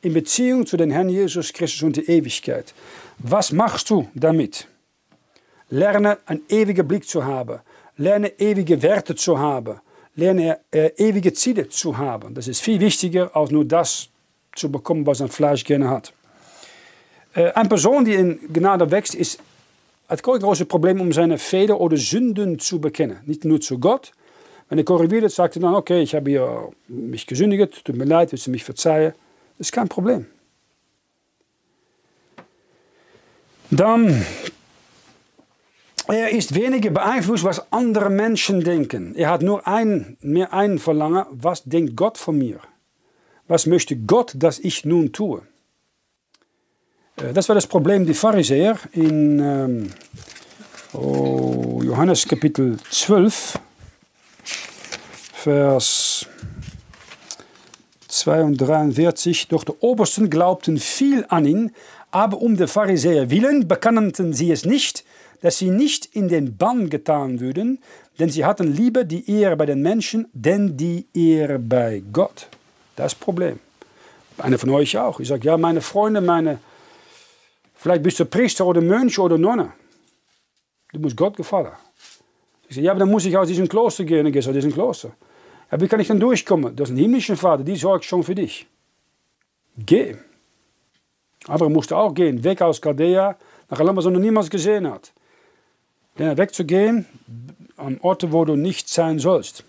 in 0.00 0.12
Beziehung 0.12 0.66
zu 0.66 0.76
den 0.76 0.90
Herrn 0.90 1.08
Jesus 1.08 1.52
Christus 1.52 1.82
und 1.82 1.96
die 1.96 2.06
Ewigkeit. 2.06 2.74
Was 3.18 3.52
machst 3.52 3.90
du 3.90 4.08
damit? 4.14 4.68
Lerne 5.68 6.18
einen 6.26 6.42
ewigen 6.48 6.86
Blick 6.86 7.08
zu 7.08 7.24
haben. 7.24 7.60
Lerne 7.96 8.28
ewige 8.38 8.82
Werte 8.82 9.14
zu 9.14 9.38
haben 9.38 9.80
lerne 10.16 10.58
äh, 10.70 10.90
ewige 10.96 11.32
Ziele 11.32 11.68
zu 11.68 11.96
haben. 11.96 12.34
Das 12.34 12.48
ist 12.48 12.60
viel 12.60 12.80
wichtiger, 12.80 13.34
als 13.36 13.50
nur 13.50 13.64
das 13.64 14.08
zu 14.54 14.72
bekommen, 14.72 15.06
was 15.06 15.20
ein 15.20 15.28
Fleisch 15.28 15.62
gerne 15.64 15.88
hat. 15.90 16.12
Äh, 17.34 17.52
eine 17.52 17.68
Person, 17.68 18.04
die 18.04 18.14
in 18.14 18.40
Gnade 18.52 18.90
wächst, 18.90 19.14
ist, 19.14 19.38
hat 20.08 20.22
kein 20.22 20.40
großes 20.40 20.66
Problem, 20.66 21.00
um 21.00 21.12
seine 21.12 21.38
Fehler 21.38 21.80
oder 21.80 21.96
Sünden 21.96 22.58
zu 22.58 22.80
bekennen. 22.80 23.18
Nicht 23.26 23.44
nur 23.44 23.60
zu 23.60 23.78
Gott. 23.78 24.12
Wenn 24.68 24.78
er 24.78 24.84
korrigiert, 24.84 25.30
sagt 25.30 25.56
er 25.56 25.62
dann, 25.62 25.74
okay, 25.74 26.02
ich 26.02 26.14
habe 26.14 26.72
mich 26.88 27.26
gesündigt, 27.26 27.84
tut 27.84 27.96
mir 27.96 28.04
leid, 28.04 28.32
willst 28.32 28.46
du 28.46 28.50
mich 28.50 28.64
verzeihen? 28.64 29.12
Das 29.58 29.68
ist 29.68 29.72
kein 29.72 29.88
Problem. 29.88 30.26
Dann 33.70 34.24
er 36.08 36.30
ist 36.30 36.54
weniger 36.54 36.90
beeinflusst, 36.90 37.44
was 37.44 37.72
andere 37.72 38.10
Menschen 38.10 38.62
denken. 38.62 39.14
Er 39.16 39.30
hat 39.30 39.42
nur 39.42 39.66
ein, 39.66 40.16
mehr 40.20 40.52
ein 40.52 40.78
Verlangen, 40.78 41.24
was 41.30 41.64
denkt 41.64 41.96
Gott 41.96 42.18
von 42.18 42.38
mir? 42.38 42.60
Was 43.48 43.66
möchte 43.66 43.96
Gott, 43.96 44.32
dass 44.36 44.58
ich 44.58 44.84
nun 44.84 45.12
tue? 45.12 45.42
Äh, 47.16 47.32
das 47.32 47.48
war 47.48 47.54
das 47.54 47.66
Problem 47.66 48.06
der 48.06 48.14
Pharisäer 48.14 48.78
in 48.92 49.38
ähm, 49.40 49.90
oh, 50.92 51.80
Johannes 51.82 52.26
Kapitel 52.26 52.76
12, 52.90 53.58
Vers 55.32 56.26
2 58.08 58.42
und 58.42 58.56
43. 58.56 59.48
Doch 59.48 59.64
die 59.64 59.72
Obersten 59.80 60.30
glaubten 60.30 60.78
viel 60.78 61.24
an 61.28 61.46
ihn, 61.46 61.72
aber 62.10 62.40
um 62.40 62.56
der 62.56 62.68
Pharisäer 62.68 63.30
willen 63.30 63.68
bekannten 63.68 64.32
sie 64.32 64.50
es 64.50 64.64
nicht, 64.64 65.04
dass 65.46 65.58
sie 65.58 65.70
nicht 65.70 66.06
in 66.06 66.26
den 66.26 66.56
Bann 66.56 66.90
getan 66.90 67.38
würden, 67.38 67.78
denn 68.18 68.28
sie 68.28 68.44
hatten 68.44 68.66
lieber 68.74 69.04
die 69.04 69.30
Ehre 69.30 69.56
bei 69.56 69.64
den 69.64 69.80
Menschen, 69.80 70.26
denn 70.32 70.76
die 70.76 71.06
Ehre 71.14 71.60
bei 71.60 72.02
Gott. 72.12 72.48
Das 72.96 73.14
Problem. 73.14 73.60
Einer 74.38 74.58
von 74.58 74.70
euch 74.70 74.98
auch. 74.98 75.20
Ich 75.20 75.28
sage, 75.28 75.46
ja, 75.46 75.56
meine 75.56 75.82
Freunde, 75.82 76.20
meine, 76.20 76.58
vielleicht 77.76 78.02
bist 78.02 78.18
du 78.18 78.24
Priester 78.24 78.66
oder 78.66 78.80
Mönch 78.80 79.20
oder 79.20 79.38
Nonne. 79.38 79.72
Du 80.92 80.98
musst 80.98 81.16
Gott 81.16 81.36
gefallen. 81.36 81.70
Ich 82.68 82.74
sage, 82.74 82.86
ja, 82.86 82.90
aber 82.90 82.98
dann 82.98 83.10
muss 83.12 83.24
ich 83.24 83.36
aus 83.36 83.46
diesem 83.46 83.68
Kloster 83.68 84.02
gehen. 84.02 84.24
Dann 84.24 84.32
gehst 84.32 84.48
aus 84.48 84.54
diesem 84.54 84.72
Kloster. 84.72 85.12
Ja, 85.70 85.80
wie 85.80 85.86
kann 85.86 86.00
ich 86.00 86.08
dann 86.08 86.18
durchkommen? 86.18 86.74
Das 86.74 86.88
ist 86.88 86.96
ein 86.96 86.98
himmlischer 86.98 87.36
Vater, 87.36 87.62
die 87.62 87.76
sorgt 87.76 88.04
schon 88.04 88.24
für 88.24 88.34
dich. 88.34 88.66
Geh. 89.76 90.16
Aber 91.46 91.66
er 91.66 91.70
musste 91.70 91.96
auch 91.96 92.12
gehen, 92.12 92.42
weg 92.42 92.62
aus 92.62 92.80
Chaldea, 92.80 93.36
nach 93.70 93.78
Land, 93.78 93.96
was 93.96 94.06
er 94.06 94.10
noch 94.10 94.18
niemals 94.18 94.50
gesehen 94.50 94.90
hat 94.90 95.12
wegzugehen 96.18 97.06
an 97.76 97.98
Orte, 98.00 98.32
wo 98.32 98.44
du 98.44 98.56
nicht 98.56 98.88
sein 98.88 99.18
sollst. 99.18 99.64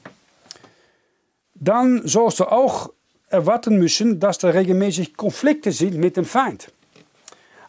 Dann 1.56 2.08
sollst 2.08 2.40
du 2.40 2.46
auch 2.46 2.92
erwarten 3.30 3.78
müssen, 3.78 4.20
dass 4.20 4.38
da 4.38 4.50
regelmäßig 4.50 5.18
Konflikte 5.18 5.72
sind 5.72 5.96
mit 5.96 6.18
dem 6.18 6.26
Feind. 6.26 6.72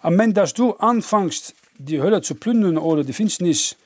Am 0.01 0.13
Moment, 0.15 0.37
dass 0.37 0.55
du 0.55 0.73
anfängst, 0.75 1.55
die 1.79 2.01
Hölle 2.01 2.23
zu 2.23 2.35
plündern 2.35 2.79
oder 2.79 3.03
die 3.05 3.13
Finsternis 3.13 3.77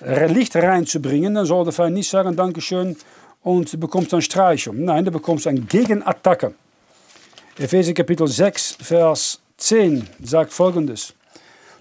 Licht 0.00 0.54
reinzubringen, 0.54 1.34
dann 1.34 1.46
soll 1.46 1.64
der 1.64 1.72
Feind 1.72 1.94
nicht 1.94 2.08
sagen, 2.08 2.36
Dankeschön, 2.36 2.96
und 3.42 3.78
bekommst 3.80 4.12
dann 4.12 4.22
Streichung. 4.22 4.84
Nein, 4.84 5.04
du 5.04 5.10
bekommst 5.10 5.46
eine 5.46 5.60
Gegenattacke. 5.60 6.54
Epheser 7.58 7.92
Kapitel 7.92 8.28
6, 8.28 8.78
Vers 8.80 9.40
10 9.56 10.08
sagt 10.22 10.52
folgendes. 10.52 11.14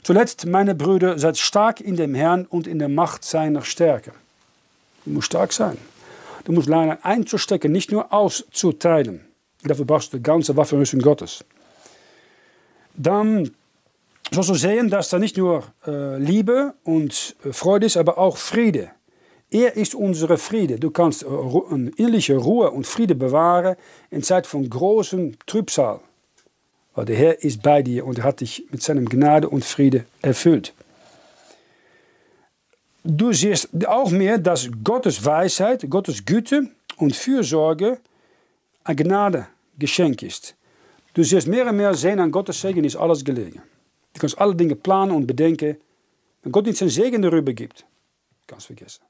Zuletzt, 0.08 0.46
meine 0.46 0.74
Brüder, 0.74 1.20
seid 1.20 1.38
stark 1.38 1.82
in 1.82 1.98
dem 1.98 2.16
Herrn 2.16 2.46
und 2.46 2.66
in 2.66 2.80
der 2.80 2.88
Macht 2.88 3.26
seiner 3.26 3.62
Stärke. 3.62 4.14
Du 5.04 5.12
musst 5.12 5.26
stark 5.26 5.52
sein. 5.52 5.78
Du 6.46 6.54
musst 6.54 6.70
lernen 6.70 6.98
einzustecken, 7.02 7.74
nicht 7.74 7.92
nur 7.92 8.14
auszuteilen. 8.14 9.26
Dafür 9.64 9.84
brauchst 9.84 10.14
du 10.14 10.18
die 10.18 10.24
ganze 10.24 10.56
Waffenrüstung 10.56 11.02
Gottes. 11.02 11.44
Dann 12.94 13.52
sollst 14.32 14.50
du 14.50 14.54
sehen, 14.54 14.90
dass 14.90 15.10
da 15.10 15.20
nicht 15.20 15.36
nur 15.36 15.66
äh, 15.86 16.18
Liebe 16.18 16.76
und 16.86 17.36
äh, 17.44 17.52
Freude 17.52 17.88
ist, 17.88 17.98
aber 17.98 18.18
auch 18.18 18.38
Friede. 18.38 18.92
Er 19.52 19.76
ist 19.76 19.94
unsere 19.94 20.38
Friede. 20.38 20.80
Du 20.80 20.90
kannst 20.90 21.24
äh, 21.24 21.28
eine 21.28 21.90
innerliche 21.98 22.38
Ruhe 22.38 22.72
und 22.72 22.88
Friede 22.88 23.14
bewahren 23.14 23.76
in 24.10 24.24
Zeit 24.24 24.48
von 24.48 24.70
großem 24.70 25.34
Trübsal. 25.46 26.00
Weil 26.98 27.06
der 27.06 27.16
Herr 27.16 27.44
ist 27.44 27.62
bei 27.62 27.84
dir 27.84 28.08
und 28.08 28.24
hat 28.24 28.42
dich 28.42 28.66
mit 28.72 28.82
seinem 28.82 29.08
Gnade 29.08 29.48
und 29.48 29.64
Friede 29.64 30.06
erfüllt. 30.24 30.74
Du 33.04 33.32
siehst 33.32 33.70
auch 33.86 34.10
mehr, 34.10 34.40
dass 34.40 34.68
Gottes 34.84 35.24
Weisheit, 35.24 35.88
Gottes 35.92 36.26
Güte 36.26 36.72
und 36.98 37.16
Fürsorge 37.16 38.00
ein 38.84 38.96
Gnadegeschenk 38.96 40.24
ist. 40.24 40.56
Du 41.14 41.22
siehst 41.22 41.48
mehr 41.48 41.68
und 41.68 41.78
mehr 41.78 41.94
sehen, 41.94 42.20
an 42.20 42.32
Gottes 42.32 42.60
Segen 42.60 42.84
ist 42.84 42.96
alles 42.96 43.24
gelegen. 43.24 43.62
Du 44.14 44.20
kannst 44.20 44.40
alle 44.40 44.56
Dinge 44.56 44.76
planen 44.76 45.12
und 45.12 45.28
bedenken. 45.28 45.78
Wenn 46.42 46.52
Gott 46.52 46.66
nicht 46.66 46.80
sein 46.80 46.90
Segen 46.90 47.22
darüber 47.22 47.54
gibt, 47.54 47.86
kannst 48.48 48.72
du 48.72 48.74
vergessen. 48.74 49.04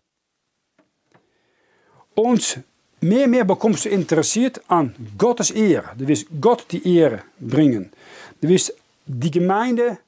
Und 2.15 2.65
Mehr 2.99 3.25
und 3.25 3.31
mehr 3.31 3.45
bekommst 3.45 3.85
du 3.85 3.89
interessiert 3.89 4.59
an 4.67 4.95
Gottes 5.17 5.51
Ehre. 5.51 5.91
Du 5.97 6.07
willst 6.07 6.25
Gott 6.41 6.65
die 6.71 6.97
Ehre 6.97 7.23
bringen. 7.39 7.91
Du 8.41 8.49
willst 8.49 8.73
die 9.05 9.29
Gemeinde 9.29 9.99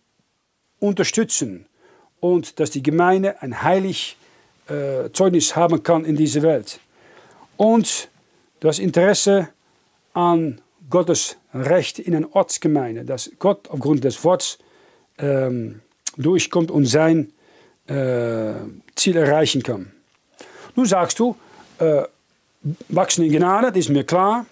unterstützen 0.80 1.65
und 2.19 2.60
dass 2.60 2.71
die 2.71 2.82
Gemeinde 2.82 3.41
ein 3.41 3.62
heilig 3.62 4.17
äh, 4.67 5.10
Zeugnis 5.13 5.56
haben 5.56 5.84
kann 5.84 6.04
in 6.04 6.15
dieser 6.15 6.41
Welt. 6.41 6.80
Und 7.58 8.10
du 8.60 8.67
hast 8.67 8.80
Interesse 8.80 9.49
an 10.13 10.60
Gottes 10.89 11.38
Recht 11.54 11.99
in 11.99 12.15
einer 12.15 12.36
Ortsgemeinde, 12.36 13.06
dass 13.06 13.30
Gott 13.38 13.69
aufgrund 13.69 14.04
des 14.04 14.23
Wortes 14.23 14.58
ähm, 15.19 15.82
durchkommt 16.17 16.71
und 16.71 16.86
sein 16.86 17.32
äh, 17.88 18.54
Ziel 18.95 19.15
erreichen 19.15 19.62
kann. 19.62 19.91
Nun 20.75 20.88
sagst 20.88 21.19
du, 21.19 21.36
äh, 21.78 22.04
wachsen 22.89 23.24
in 23.24 23.32
Gnade, 23.32 23.67
das 23.67 23.78
ist 23.78 23.89
mir 23.89 24.04
klar. 24.04 24.45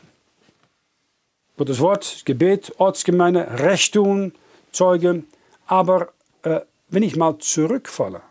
Gottes 1.57 1.79
Wort, 1.79 2.21
Gebet, 2.25 2.73
Ortsgemeinde, 2.77 3.59
Recht 3.59 3.93
tun, 3.93 4.33
Zeugen. 4.71 5.25
Aber 5.65 6.09
äh, 6.43 6.61
wenn 6.89 7.03
ich 7.03 7.15
mal 7.15 7.37
zurückfalle, 7.39 8.21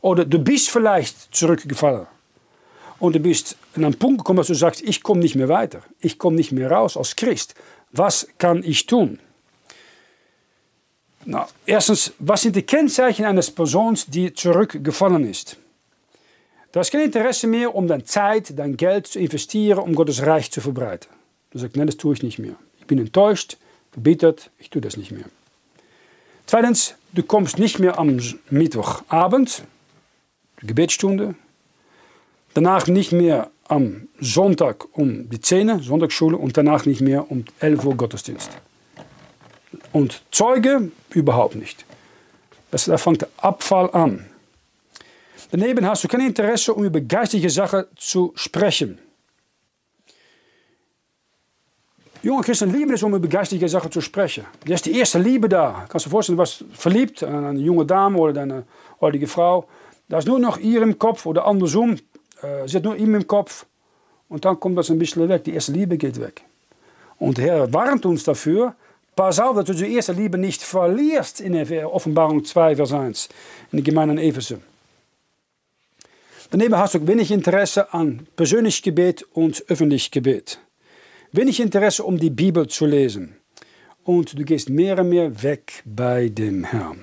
Oder 0.00 0.24
du 0.24 0.38
bist 0.38 0.70
vielleicht 0.70 1.34
zurückgefallen. 1.34 2.06
Und 2.98 3.14
du 3.14 3.20
bist 3.20 3.56
an 3.74 3.84
einen 3.84 3.98
Punkt 3.98 4.18
gekommen, 4.18 4.38
dass 4.38 4.46
du 4.46 4.54
sagst, 4.54 4.82
ich 4.82 5.02
komme 5.02 5.20
nicht 5.20 5.34
mehr 5.34 5.48
weiter. 5.48 5.82
Ich 6.00 6.18
komme 6.18 6.36
nicht 6.36 6.52
mehr 6.52 6.70
raus 6.70 6.96
als 6.96 7.16
Christ. 7.16 7.54
Was 7.92 8.28
kann 8.38 8.62
ich 8.62 8.86
tun? 8.86 9.18
Nou, 11.26 11.46
erstens, 11.66 12.12
was 12.18 12.42
sind 12.42 12.56
die 12.56 12.62
Kennzeichen 12.62 13.24
eines 13.24 13.50
Persons, 13.50 14.06
die 14.06 14.32
zurückgefallen 14.32 15.28
ist? 15.28 15.56
Du 16.74 16.80
hast 16.80 16.90
kein 16.90 17.02
Interesse 17.02 17.46
mehr, 17.46 17.72
um 17.72 17.86
deine 17.86 18.02
Zeit, 18.02 18.58
dein 18.58 18.76
Geld 18.76 19.06
zu 19.06 19.20
investieren, 19.20 19.78
um 19.78 19.94
Gottes 19.94 20.26
Reich 20.26 20.50
zu 20.50 20.60
verbreiten. 20.60 21.08
Du 21.52 21.58
sagst, 21.60 21.76
nein, 21.76 21.86
das 21.86 21.96
tue 21.96 22.14
ich 22.14 22.24
nicht 22.24 22.40
mehr. 22.40 22.56
Ich 22.80 22.86
bin 22.86 22.98
enttäuscht, 22.98 23.58
verbittert, 23.92 24.50
ich 24.58 24.70
tue 24.70 24.82
das 24.82 24.96
nicht 24.96 25.12
mehr. 25.12 25.26
Zweitens, 26.46 26.96
du 27.12 27.22
kommst 27.22 27.60
nicht 27.60 27.78
mehr 27.78 27.96
am 27.96 28.18
Mittwochabend, 28.50 29.62
die 30.62 30.66
Gebetsstunde, 30.66 31.36
danach 32.54 32.88
nicht 32.88 33.12
mehr 33.12 33.52
am 33.68 34.08
Sonntag 34.18 34.98
um 34.98 35.30
die 35.30 35.40
10 35.40 35.78
Sonntagsschule 35.78 36.36
und 36.36 36.56
danach 36.56 36.86
nicht 36.86 37.02
mehr 37.02 37.30
um 37.30 37.44
11 37.60 37.84
Uhr 37.84 37.96
Gottesdienst. 37.96 38.50
Und 39.92 40.22
Zeuge 40.32 40.90
überhaupt 41.10 41.54
nicht. 41.54 41.84
Das, 42.72 42.86
da 42.86 42.98
fängt 42.98 43.20
der 43.20 43.28
Abfall 43.36 43.90
an. 43.92 44.26
Daneben 45.56 45.86
hast 45.86 46.02
du 46.02 46.08
kein 46.08 46.22
Interesse, 46.22 46.74
um 46.74 46.82
über 46.82 47.00
geistige 47.00 47.48
Sachen 47.48 47.84
zu 47.94 48.32
sprechen. 48.34 48.98
Junge 52.24 52.42
Christen 52.42 52.72
lieben 52.72 52.92
es, 52.92 53.04
um 53.04 53.14
über 53.14 53.28
geistige 53.28 53.68
Sachen 53.68 53.92
zu 53.92 54.00
sprechen. 54.00 54.44
Das 54.66 54.80
ist 54.80 54.86
die 54.86 54.98
erste 54.98 55.20
Liebe 55.20 55.48
da. 55.48 55.86
Kannst 55.88 56.06
du 56.06 56.08
dir 56.08 56.10
vorstellen, 56.10 56.36
du 56.36 56.40
warst 56.40 56.64
verliebt 56.72 57.22
an 57.22 57.44
eine 57.44 57.60
junge 57.60 57.86
Dame 57.86 58.18
oder 58.18 58.32
deine 58.32 58.64
heutige 59.00 59.28
Frau. 59.28 59.68
Da 60.08 60.18
ist 60.18 60.26
nur 60.26 60.40
noch 60.40 60.58
ihr 60.58 60.82
im 60.82 60.98
Kopf 60.98 61.24
oder 61.24 61.46
andersrum. 61.46 61.98
Äh, 62.42 62.66
hat 62.68 62.82
nur 62.82 62.96
ihm 62.96 63.14
im 63.14 63.28
Kopf. 63.28 63.64
Und 64.28 64.44
dann 64.44 64.58
kommt 64.58 64.76
das 64.76 64.90
ein 64.90 64.98
bisschen 64.98 65.28
weg. 65.28 65.44
Die 65.44 65.54
erste 65.54 65.70
Liebe 65.70 65.96
geht 65.96 66.20
weg. 66.20 66.42
Und 67.20 67.38
der 67.38 67.44
Herr 67.44 67.72
warnt 67.72 68.04
uns 68.06 68.24
dafür. 68.24 68.74
Pass 69.14 69.38
auf, 69.38 69.54
dass 69.54 69.66
du 69.66 69.74
die 69.74 69.94
erste 69.94 70.14
Liebe 70.14 70.36
nicht 70.36 70.64
verlierst 70.64 71.40
in 71.40 71.52
der 71.52 71.94
Offenbarung 71.94 72.44
2, 72.44 72.74
Vers 72.74 72.92
1. 72.92 73.28
In 73.70 73.76
der 73.78 73.84
Gemeinde 73.84 74.14
in 74.14 74.28
Ephesus. 74.28 74.58
Daneben 76.54 76.76
hast 76.76 76.94
du 76.94 77.04
wenig 77.08 77.32
Interesse 77.32 77.92
an 77.92 78.28
persönlich 78.36 78.80
Gebet 78.80 79.24
und 79.32 79.64
öffentlich 79.66 80.12
Gebet. 80.12 80.60
Wenig 81.32 81.58
Interesse, 81.58 82.04
um 82.04 82.16
die 82.16 82.30
Bibel 82.30 82.68
zu 82.68 82.86
lesen. 82.86 83.34
Und 84.04 84.38
du 84.38 84.44
gehst 84.44 84.70
mehr 84.70 84.96
und 85.00 85.08
mehr 85.08 85.42
weg 85.42 85.82
bei 85.84 86.28
dem 86.28 86.62
Herrn. 86.62 87.02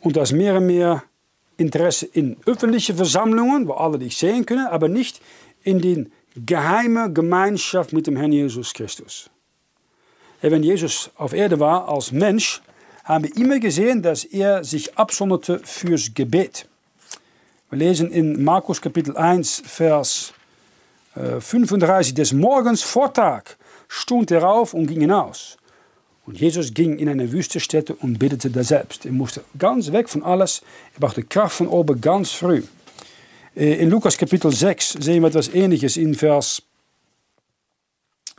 Und 0.00 0.14
du 0.14 0.20
hast 0.20 0.32
mehr 0.32 0.56
und 0.56 0.66
mehr 0.66 1.04
Interesse 1.56 2.04
in 2.04 2.36
öffentliche 2.44 2.92
Versammlungen, 2.92 3.66
wo 3.66 3.72
alle 3.72 3.98
dich 3.98 4.18
sehen 4.18 4.44
können, 4.44 4.66
aber 4.66 4.88
nicht 4.88 5.22
in 5.62 5.78
die 5.78 6.10
geheime 6.36 7.10
Gemeinschaft 7.14 7.94
mit 7.94 8.06
dem 8.06 8.18
Herrn 8.18 8.32
Jesus 8.32 8.74
Christus. 8.74 9.30
Wenn 10.42 10.62
Jesus 10.62 11.10
auf 11.16 11.32
Erde 11.32 11.58
war 11.60 11.88
als 11.88 12.12
Mensch, 12.12 12.60
haben 13.04 13.24
wir 13.24 13.34
immer 13.38 13.58
gesehen, 13.58 14.02
dass 14.02 14.22
er 14.24 14.64
sich 14.64 14.98
absonderte 14.98 15.60
fürs 15.64 16.12
Gebet. 16.12 16.68
Wir 17.70 17.78
lesen 17.78 18.10
in 18.12 18.44
Markus 18.44 18.80
Kapitel 18.80 19.16
1, 19.16 19.62
Vers 19.66 20.34
35 21.14 22.12
äh, 22.12 22.14
des 22.14 22.32
Morgens 22.32 22.82
Vortag 22.82 23.56
stund 23.88 24.30
er 24.30 24.46
auf 24.48 24.74
und 24.74 24.86
ging 24.86 25.00
hinaus. 25.00 25.56
Und 26.26 26.38
Jesus 26.38 26.72
ging 26.74 26.98
in 26.98 27.08
eine 27.08 27.32
Wüstenstätte 27.32 27.94
und 27.94 28.18
betete 28.18 28.50
da 28.50 28.62
selbst. 28.62 29.06
Er 29.06 29.12
musste 29.12 29.44
ganz 29.58 29.92
weg 29.92 30.08
von 30.08 30.22
alles. 30.22 30.62
Er 30.94 31.00
brauchte 31.00 31.22
Kraft 31.22 31.56
von 31.56 31.68
oben 31.68 32.00
ganz 32.00 32.32
früh. 32.32 32.62
Äh, 33.56 33.74
in 33.82 33.90
Lukas 33.90 34.18
Kapitel 34.18 34.52
6 34.52 34.98
sehen 35.00 35.22
wir 35.22 35.28
etwas 35.28 35.48
Ähnliches 35.48 35.96
in 35.96 36.14
Vers 36.14 36.62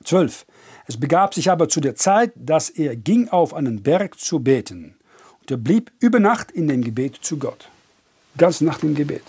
12. 0.03 0.45
Es 0.87 0.97
begab 0.97 1.33
sich 1.33 1.49
aber 1.49 1.67
zu 1.67 1.81
der 1.81 1.95
Zeit, 1.95 2.31
dass 2.35 2.69
er 2.69 2.95
ging 2.95 3.29
auf 3.29 3.55
einen 3.55 3.81
Berg 3.81 4.19
zu 4.19 4.39
beten. 4.39 4.95
Und 5.41 5.51
er 5.51 5.57
blieb 5.57 5.91
über 5.99 6.19
Nacht 6.19 6.51
in 6.51 6.67
dem 6.67 6.83
Gebet 6.83 7.17
zu 7.21 7.37
Gott. 7.37 7.69
Ganz 8.37 8.61
Nacht 8.61 8.83
im 8.83 8.95
Gebet. 8.95 9.23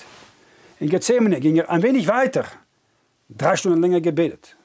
In 0.81 0.89
Gethsemane 0.89 1.41
ging 1.41 1.57
er 1.57 1.71
ein 1.71 1.83
wenig 1.83 2.09
weiter 2.09 2.47
drei 3.29 3.57
Stunden 3.57 3.81
länger 3.81 4.01
gebetet. 4.01 4.57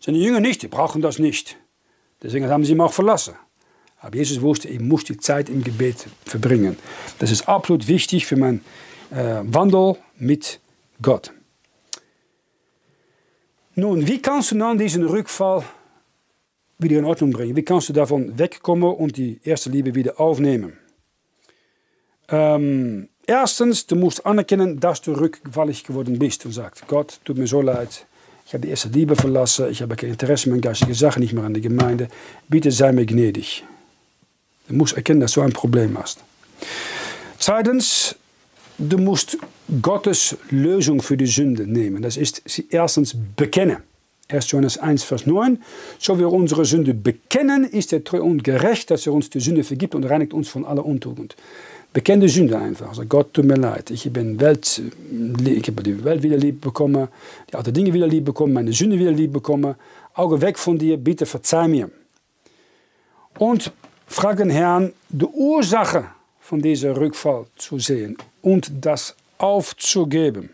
Seine 0.00 0.18
Jünger 0.18 0.40
nicht, 0.40 0.62
die 0.62 0.68
brauchen 0.68 1.02
das 1.02 1.18
nicht. 1.18 1.58
Deswegen 2.22 2.48
haben 2.48 2.64
sie 2.64 2.72
ihn 2.72 2.80
auch 2.80 2.92
verlassen. 2.92 3.34
Aber 4.00 4.16
Jesus 4.16 4.40
wusste, 4.40 4.68
ich 4.68 4.80
muss 4.80 5.04
die 5.04 5.16
Zeit 5.16 5.48
im 5.48 5.64
Gebet 5.64 6.06
verbringen. 6.24 6.76
Das 7.18 7.30
ist 7.30 7.48
absolut 7.48 7.88
wichtig 7.88 8.26
für 8.26 8.36
meinen 8.36 8.64
äh, 9.10 9.40
Wandel 9.42 9.96
mit 10.16 10.60
Gott. 11.02 11.32
Nun, 13.74 14.06
wie 14.06 14.20
kannst 14.20 14.52
du 14.52 14.58
dann 14.58 14.78
diesen 14.78 15.04
Rückfall 15.04 15.64
wieder 16.78 16.98
in 16.98 17.04
Ordnung 17.04 17.30
bringen? 17.30 17.56
Wie 17.56 17.64
kannst 17.64 17.88
du 17.88 17.92
davon 17.92 18.38
wegkommen 18.38 18.92
und 18.92 19.16
die 19.16 19.40
erste 19.42 19.70
Liebe 19.70 19.94
wieder 19.94 20.20
aufnehmen? 20.20 20.78
Ähm, 22.28 23.08
Erstens, 23.30 23.86
du 23.86 23.94
musst 23.94 24.24
anerkennen, 24.24 24.80
dass 24.80 25.02
du 25.02 25.12
rückfällig 25.12 25.84
geworden 25.84 26.18
bist 26.18 26.46
und 26.46 26.52
sagst, 26.52 26.88
Gott, 26.88 27.20
tut 27.26 27.36
mir 27.36 27.46
so 27.46 27.60
leid, 27.60 28.06
ich 28.46 28.54
habe 28.54 28.62
die 28.62 28.70
erste 28.70 28.88
Liebe 28.88 29.16
verlassen, 29.16 29.66
ich 29.70 29.82
habe 29.82 29.96
kein 29.96 30.08
Interesse 30.08 30.48
mehr 30.48 30.56
an 30.56 30.62
geistige 30.62 30.94
Sachen, 30.94 31.20
nicht 31.20 31.34
mehr 31.34 31.44
an 31.44 31.52
die 31.52 31.60
Gemeinde. 31.60 32.08
Bitte 32.48 32.72
sei 32.72 32.90
mir 32.90 33.04
gnädig. 33.04 33.64
Du 34.68 34.74
musst 34.74 34.96
erkennen, 34.96 35.20
dass 35.20 35.32
du 35.32 35.42
ein 35.42 35.52
Problem 35.52 35.98
hast. 35.98 36.20
Zweitens, 37.38 38.16
du 38.78 38.96
musst 38.96 39.36
Gottes 39.82 40.38
Lösung 40.48 41.02
für 41.02 41.18
die 41.18 41.26
Sünde 41.26 41.66
nehmen. 41.66 42.00
Das 42.00 42.16
ist 42.16 42.40
sie 42.46 42.66
erstens 42.70 43.14
bekennen. 43.36 43.82
1. 44.30 44.50
Johannes 44.52 44.78
1, 44.78 45.04
Vers 45.04 45.26
9. 45.26 45.62
So 45.98 46.18
wir 46.18 46.32
unsere 46.32 46.64
Sünde 46.64 46.94
bekennen, 46.94 47.64
ist 47.64 47.92
er 47.92 48.04
treu 48.04 48.22
und 48.22 48.42
gerecht, 48.42 48.90
dass 48.90 49.06
er 49.06 49.12
uns 49.12 49.28
die 49.28 49.40
Sünde 49.40 49.64
vergibt 49.64 49.94
und 49.94 50.04
reinigt 50.04 50.32
uns 50.32 50.48
von 50.48 50.64
aller 50.64 50.86
Untugend 50.86 51.36
bekende 51.92 52.28
Sünde 52.28 52.58
einfach. 52.58 52.88
Also 52.90 53.04
Gott, 53.04 53.34
tut 53.34 53.44
mir 53.44 53.56
leid. 53.56 53.90
Ich, 53.90 54.10
bin 54.12 54.38
Welt, 54.40 54.80
ich 55.44 55.68
habe 55.68 55.82
die 55.82 56.04
Welt 56.04 56.22
wieder 56.22 56.36
lieb 56.36 56.60
bekommen, 56.60 57.08
die 57.50 57.54
alten 57.54 57.72
Dinge 57.72 57.92
wieder 57.92 58.06
lieb 58.06 58.24
bekommen, 58.24 58.52
meine 58.52 58.72
Sünde 58.72 58.98
wieder 58.98 59.12
lieb 59.12 59.32
bekommen. 59.32 59.74
Auge 60.14 60.40
weg 60.40 60.58
von 60.58 60.78
dir, 60.78 60.96
bitte 60.96 61.26
verzeih 61.26 61.68
mir. 61.68 61.90
Und 63.38 63.72
frag 64.06 64.38
den 64.38 64.50
Herrn, 64.50 64.92
die 65.08 65.26
Ursache 65.26 66.06
von 66.40 66.60
diesem 66.60 66.92
Rückfall 66.92 67.46
zu 67.56 67.78
sehen 67.78 68.16
und 68.42 68.70
das 68.80 69.14
aufzugeben. 69.38 70.50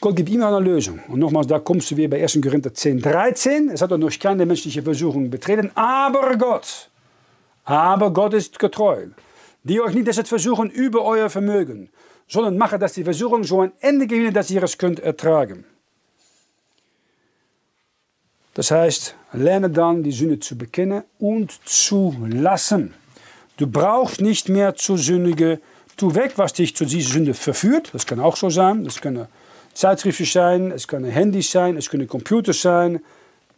Gott 0.00 0.14
gibt 0.14 0.28
immer 0.28 0.48
eine 0.48 0.60
Lösung. 0.60 1.00
Und 1.08 1.18
nochmals, 1.18 1.46
da 1.46 1.58
kommst 1.58 1.90
du 1.90 1.96
wieder 1.96 2.08
bei 2.08 2.22
1. 2.22 2.38
Korinther 2.42 2.72
10, 2.72 3.00
13. 3.00 3.70
Es 3.70 3.80
hat 3.80 3.90
doch 3.90 3.98
noch 3.98 4.16
keine 4.18 4.44
menschliche 4.44 4.82
Versuchung 4.82 5.30
betreten, 5.30 5.70
aber 5.74 6.36
Gott 6.36 6.90
aber 7.66 8.12
Gott 8.12 8.32
ist 8.32 8.58
getreu, 8.58 9.08
die 9.64 9.80
euch 9.80 9.92
nicht 9.92 10.06
deshalb 10.06 10.28
versuchen 10.28 10.70
über 10.70 11.04
euer 11.04 11.28
Vermögen, 11.28 11.90
sondern 12.28 12.56
mache, 12.56 12.78
dass 12.78 12.94
die 12.94 13.04
Versuchung 13.04 13.44
so 13.44 13.60
ein 13.60 13.72
Ende 13.80 14.06
gewinnen, 14.06 14.32
dass 14.32 14.50
ihr 14.50 14.62
es 14.62 14.78
könnt 14.78 15.00
ertragen. 15.00 15.64
Das 18.54 18.70
heißt, 18.70 19.14
lerne 19.32 19.68
dann 19.68 20.02
die 20.02 20.12
Sünde 20.12 20.40
zu 20.40 20.56
bekennen 20.56 21.02
und 21.18 21.52
zu 21.66 22.16
lassen. 22.26 22.94
Du 23.58 23.66
brauchst 23.66 24.20
nicht 24.20 24.48
mehr 24.48 24.76
zu 24.76 24.96
sündigen. 24.96 25.58
Tu 25.96 26.14
weg, 26.14 26.34
was 26.36 26.52
dich 26.52 26.74
zu 26.74 26.84
dieser 26.84 27.12
Sünde 27.12 27.34
verführt. 27.34 27.90
Das 27.92 28.06
kann 28.06 28.20
auch 28.20 28.36
so 28.36 28.48
sein. 28.48 28.84
Das 28.84 29.00
können 29.00 29.26
Zeitschriften 29.74 30.24
sein, 30.24 30.70
es 30.70 30.88
können 30.88 31.10
Handys 31.10 31.50
sein, 31.50 31.76
es 31.76 31.90
können 31.90 32.06
Computers 32.06 32.62
sein. 32.62 33.00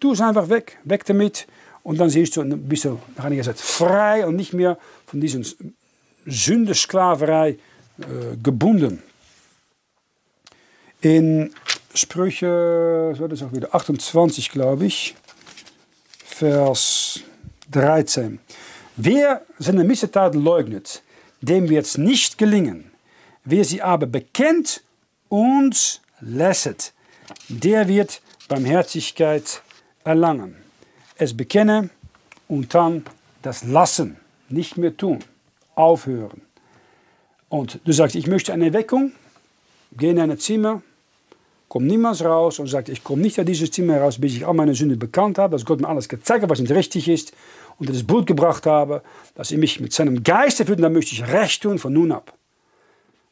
Tu 0.00 0.12
es 0.12 0.20
einfach 0.20 0.48
weg. 0.48 0.78
Weg 0.82 1.04
damit. 1.04 1.46
Und 1.88 1.96
dann 1.98 2.10
siehst 2.10 2.36
du, 2.36 2.44
bist 2.44 2.84
du 2.84 3.00
nach 3.16 3.24
einiger 3.24 3.44
Zeit 3.44 3.58
frei 3.58 4.26
und 4.26 4.36
nicht 4.36 4.52
mehr 4.52 4.76
von 5.06 5.22
dieser 5.22 5.40
Sündesklaverei 6.26 7.48
äh, 7.52 7.56
gebunden. 8.42 9.02
In 11.00 11.50
Sprüche, 11.94 13.08
was 13.10 13.20
war 13.20 13.28
das 13.28 13.42
auch 13.42 13.54
wieder, 13.54 13.74
28 13.74 14.50
glaube 14.50 14.84
ich, 14.84 15.14
Vers 16.26 17.20
13. 17.70 18.38
Wer 18.96 19.40
seine 19.58 19.82
Missetaten 19.82 20.44
leugnet, 20.44 21.02
dem 21.40 21.70
wird 21.70 21.86
es 21.86 21.96
nicht 21.96 22.36
gelingen. 22.36 22.90
Wer 23.44 23.64
sie 23.64 23.80
aber 23.80 24.04
bekennt 24.04 24.82
und 25.30 26.02
lässet, 26.20 26.92
der 27.48 27.88
wird 27.88 28.20
Barmherzigkeit 28.46 29.62
erlangen 30.04 30.67
es 31.18 31.36
bekennen 31.36 31.90
und 32.48 32.74
dann 32.74 33.04
das 33.42 33.64
Lassen, 33.64 34.16
nicht 34.48 34.78
mehr 34.78 34.96
tun, 34.96 35.18
aufhören. 35.74 36.40
Und 37.48 37.80
du 37.84 37.92
sagst, 37.92 38.16
ich 38.16 38.26
möchte 38.26 38.52
eine 38.52 38.66
Erweckung, 38.66 39.12
geh 39.96 40.10
in 40.10 40.18
ein 40.18 40.38
Zimmer, 40.38 40.82
komm 41.68 41.86
niemals 41.86 42.24
raus 42.24 42.58
und 42.58 42.66
sagt, 42.66 42.88
ich 42.88 43.04
komme 43.04 43.22
nicht 43.22 43.38
aus 43.38 43.46
dieses 43.46 43.70
Zimmer 43.70 44.00
raus, 44.00 44.18
bis 44.18 44.34
ich 44.34 44.46
all 44.46 44.54
meine 44.54 44.74
Sünde 44.74 44.96
bekannt 44.96 45.38
habe, 45.38 45.52
dass 45.52 45.64
Gott 45.64 45.80
mir 45.80 45.88
alles 45.88 46.08
gezeigt 46.08 46.42
hat, 46.42 46.50
was 46.50 46.60
nicht 46.60 46.72
richtig 46.72 47.08
ist. 47.08 47.32
unter 47.78 47.92
das 47.92 48.02
Blut 48.02 48.26
gebracht 48.26 48.66
habe, 48.66 49.02
dass 49.34 49.52
er 49.52 49.58
mich 49.58 49.80
mit 49.80 49.92
seinem 49.92 50.24
Geist 50.24 50.60
erfüllt 50.60 50.78
und 50.78 50.82
dann 50.82 50.92
möchte 50.92 51.12
ich 51.12 51.28
Recht 51.28 51.62
tun 51.62 51.78
von 51.78 51.92
nun 51.92 52.12
ab. 52.12 52.34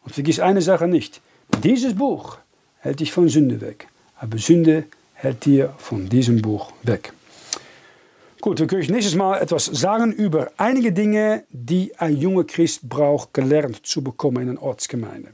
Und 0.04 0.14
vergiss 0.14 0.38
eine 0.38 0.62
Sache 0.62 0.86
nicht, 0.86 1.20
dieses 1.64 1.94
Buch 1.94 2.38
hält 2.78 3.00
dich 3.00 3.12
von 3.12 3.28
Sünde 3.28 3.60
weg, 3.60 3.88
aber 4.18 4.38
Sünde 4.38 4.84
hält 5.14 5.44
dir 5.44 5.74
von 5.78 6.08
diesem 6.08 6.42
Buch 6.42 6.72
weg. 6.82 7.12
Gut, 8.40 8.60
wir 8.60 8.66
können 8.66 8.82
nächstes 8.90 9.14
Mal 9.14 9.40
etwas 9.40 9.64
sagen 9.64 10.12
über 10.12 10.50
einige 10.58 10.92
Dinge, 10.92 11.44
die 11.50 11.92
ein 11.98 12.16
junger 12.16 12.44
Christ 12.44 12.86
braucht, 12.86 13.32
gelernt 13.32 13.86
zu 13.86 14.02
bekommen 14.02 14.42
in 14.42 14.50
einer 14.50 14.62
Ortsgemeinde. 14.62 15.30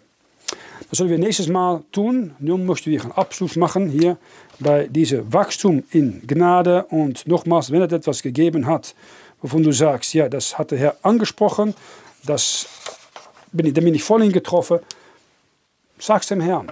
Das 0.88 0.98
sollen 0.98 1.10
wir 1.10 1.18
nächstes 1.18 1.48
Mal 1.48 1.82
tun. 1.90 2.34
Nun 2.38 2.64
möchten 2.64 2.90
wir 2.90 3.02
einen 3.02 3.12
Abschluss 3.12 3.56
machen 3.56 3.88
hier 3.88 4.18
bei 4.60 4.86
diesem 4.86 5.32
Wachstum 5.32 5.82
in 5.90 6.22
Gnade. 6.26 6.84
Und 6.90 7.26
nochmals, 7.26 7.72
wenn 7.72 7.82
es 7.82 7.92
etwas 7.92 8.22
gegeben 8.22 8.66
hat, 8.66 8.94
wovon 9.40 9.64
du 9.64 9.72
sagst, 9.72 10.14
ja, 10.14 10.28
das 10.28 10.56
hat 10.56 10.70
der 10.70 10.78
Herr 10.78 10.96
angesprochen, 11.02 11.74
das 12.24 12.68
bin 13.50 13.66
ich, 13.66 13.74
da 13.74 13.80
bin 13.80 13.94
ich 13.94 14.04
voll 14.04 14.26
getroffen, 14.28 14.78
sag's 15.98 16.28
dem 16.28 16.40
Herrn. 16.40 16.68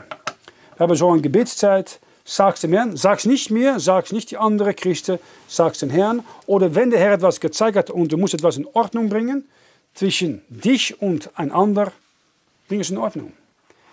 Wir 0.77 0.87
haben 0.87 0.95
so 0.95 1.11
eine 1.11 1.21
Gebetszeit, 1.21 1.99
sag's 2.31 2.61
dem 2.61 2.73
Herrn, 2.73 2.97
sag's 2.97 3.27
nicht 3.27 3.51
mir, 3.51 3.81
sag's 3.81 4.13
nicht 4.13 4.31
die 4.31 4.37
anderen 4.37 4.77
Christen, 4.77 5.19
sag's 5.49 5.81
dem 5.81 5.91
Herrn. 5.91 6.23
Oder 6.47 6.77
wenn 6.77 6.91
der 6.91 7.01
Herr 7.01 7.15
etwas 7.15 7.41
gezeigt 7.41 7.77
hat 7.77 7.91
und 7.91 8.13
du 8.13 8.17
musst 8.17 8.35
etwas 8.35 8.57
in 8.57 8.67
Ordnung 8.73 9.09
bringen, 9.09 9.49
zwischen 9.95 10.43
dich 10.49 11.03
und 11.03 11.31
ein 11.35 11.51
anderer, 11.51 11.93
bring 12.69 12.79
es 12.79 12.91
in 12.91 12.99
Ordnung. 12.99 13.33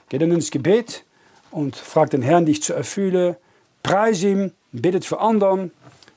Geh 0.10 0.20
dann 0.20 0.32
ins 0.32 0.52
Gebet 0.52 1.04
und 1.50 1.76
frag 1.76 2.12
den 2.12 2.22
Herrn, 2.22 2.46
dich 2.46 2.62
zu 2.62 2.74
erfüllen, 2.74 3.36
preis 3.82 4.22
ihm, 4.22 4.52
betet 4.72 5.04
für 5.04 5.20
anderen. 5.20 5.72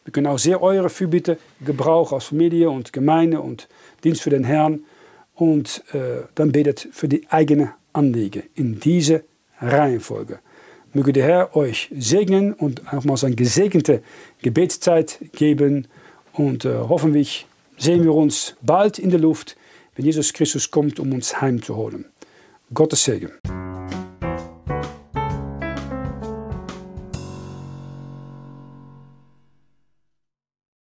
Wir 0.05 0.13
können 0.13 0.27
auch 0.27 0.39
sehr 0.39 0.63
eure 0.63 0.91
Fürbitte 0.91 1.39
gebrauchen 1.65 2.17
als 2.17 2.25
Familie 2.25 2.69
und 2.69 2.93
Gemeinde 2.93 3.41
und 3.41 3.67
Dienst 4.05 4.21
für 4.21 4.31
den 4.31 4.45
Herrn. 4.45 4.85
Und 5.35 5.83
äh, 5.95 6.25
dann 6.35 6.53
betet 6.53 6.87
für 6.93 7.09
die 7.09 7.27
eigene 7.31 7.73
Anliegen 7.95 8.43
in 8.55 8.79
diese 8.79 9.25
Reihenfolge. 9.63 10.41
Möge 10.93 11.13
der 11.13 11.25
Herr 11.25 11.57
euch 11.57 11.89
segnen 11.97 12.53
und 12.53 12.83
nochmals 12.93 13.25
eine 13.25 13.37
gesegnete 13.37 14.03
Gebetszeit 14.43 15.19
geben. 15.33 15.87
Und 16.33 16.65
äh, 16.65 16.75
hoffentlich 16.89 17.47
sehen 17.79 18.03
wir 18.03 18.15
uns 18.15 18.57
bald 18.61 18.99
in 18.99 19.11
der 19.11 19.21
Luft, 19.21 19.57
wenn 19.95 20.05
Jesus 20.05 20.33
Christus 20.33 20.71
kommt, 20.71 20.99
um 20.99 21.13
uns 21.13 21.41
heimzuholen. 21.41 22.07
Gottes 22.73 23.05
Segen. 23.05 23.33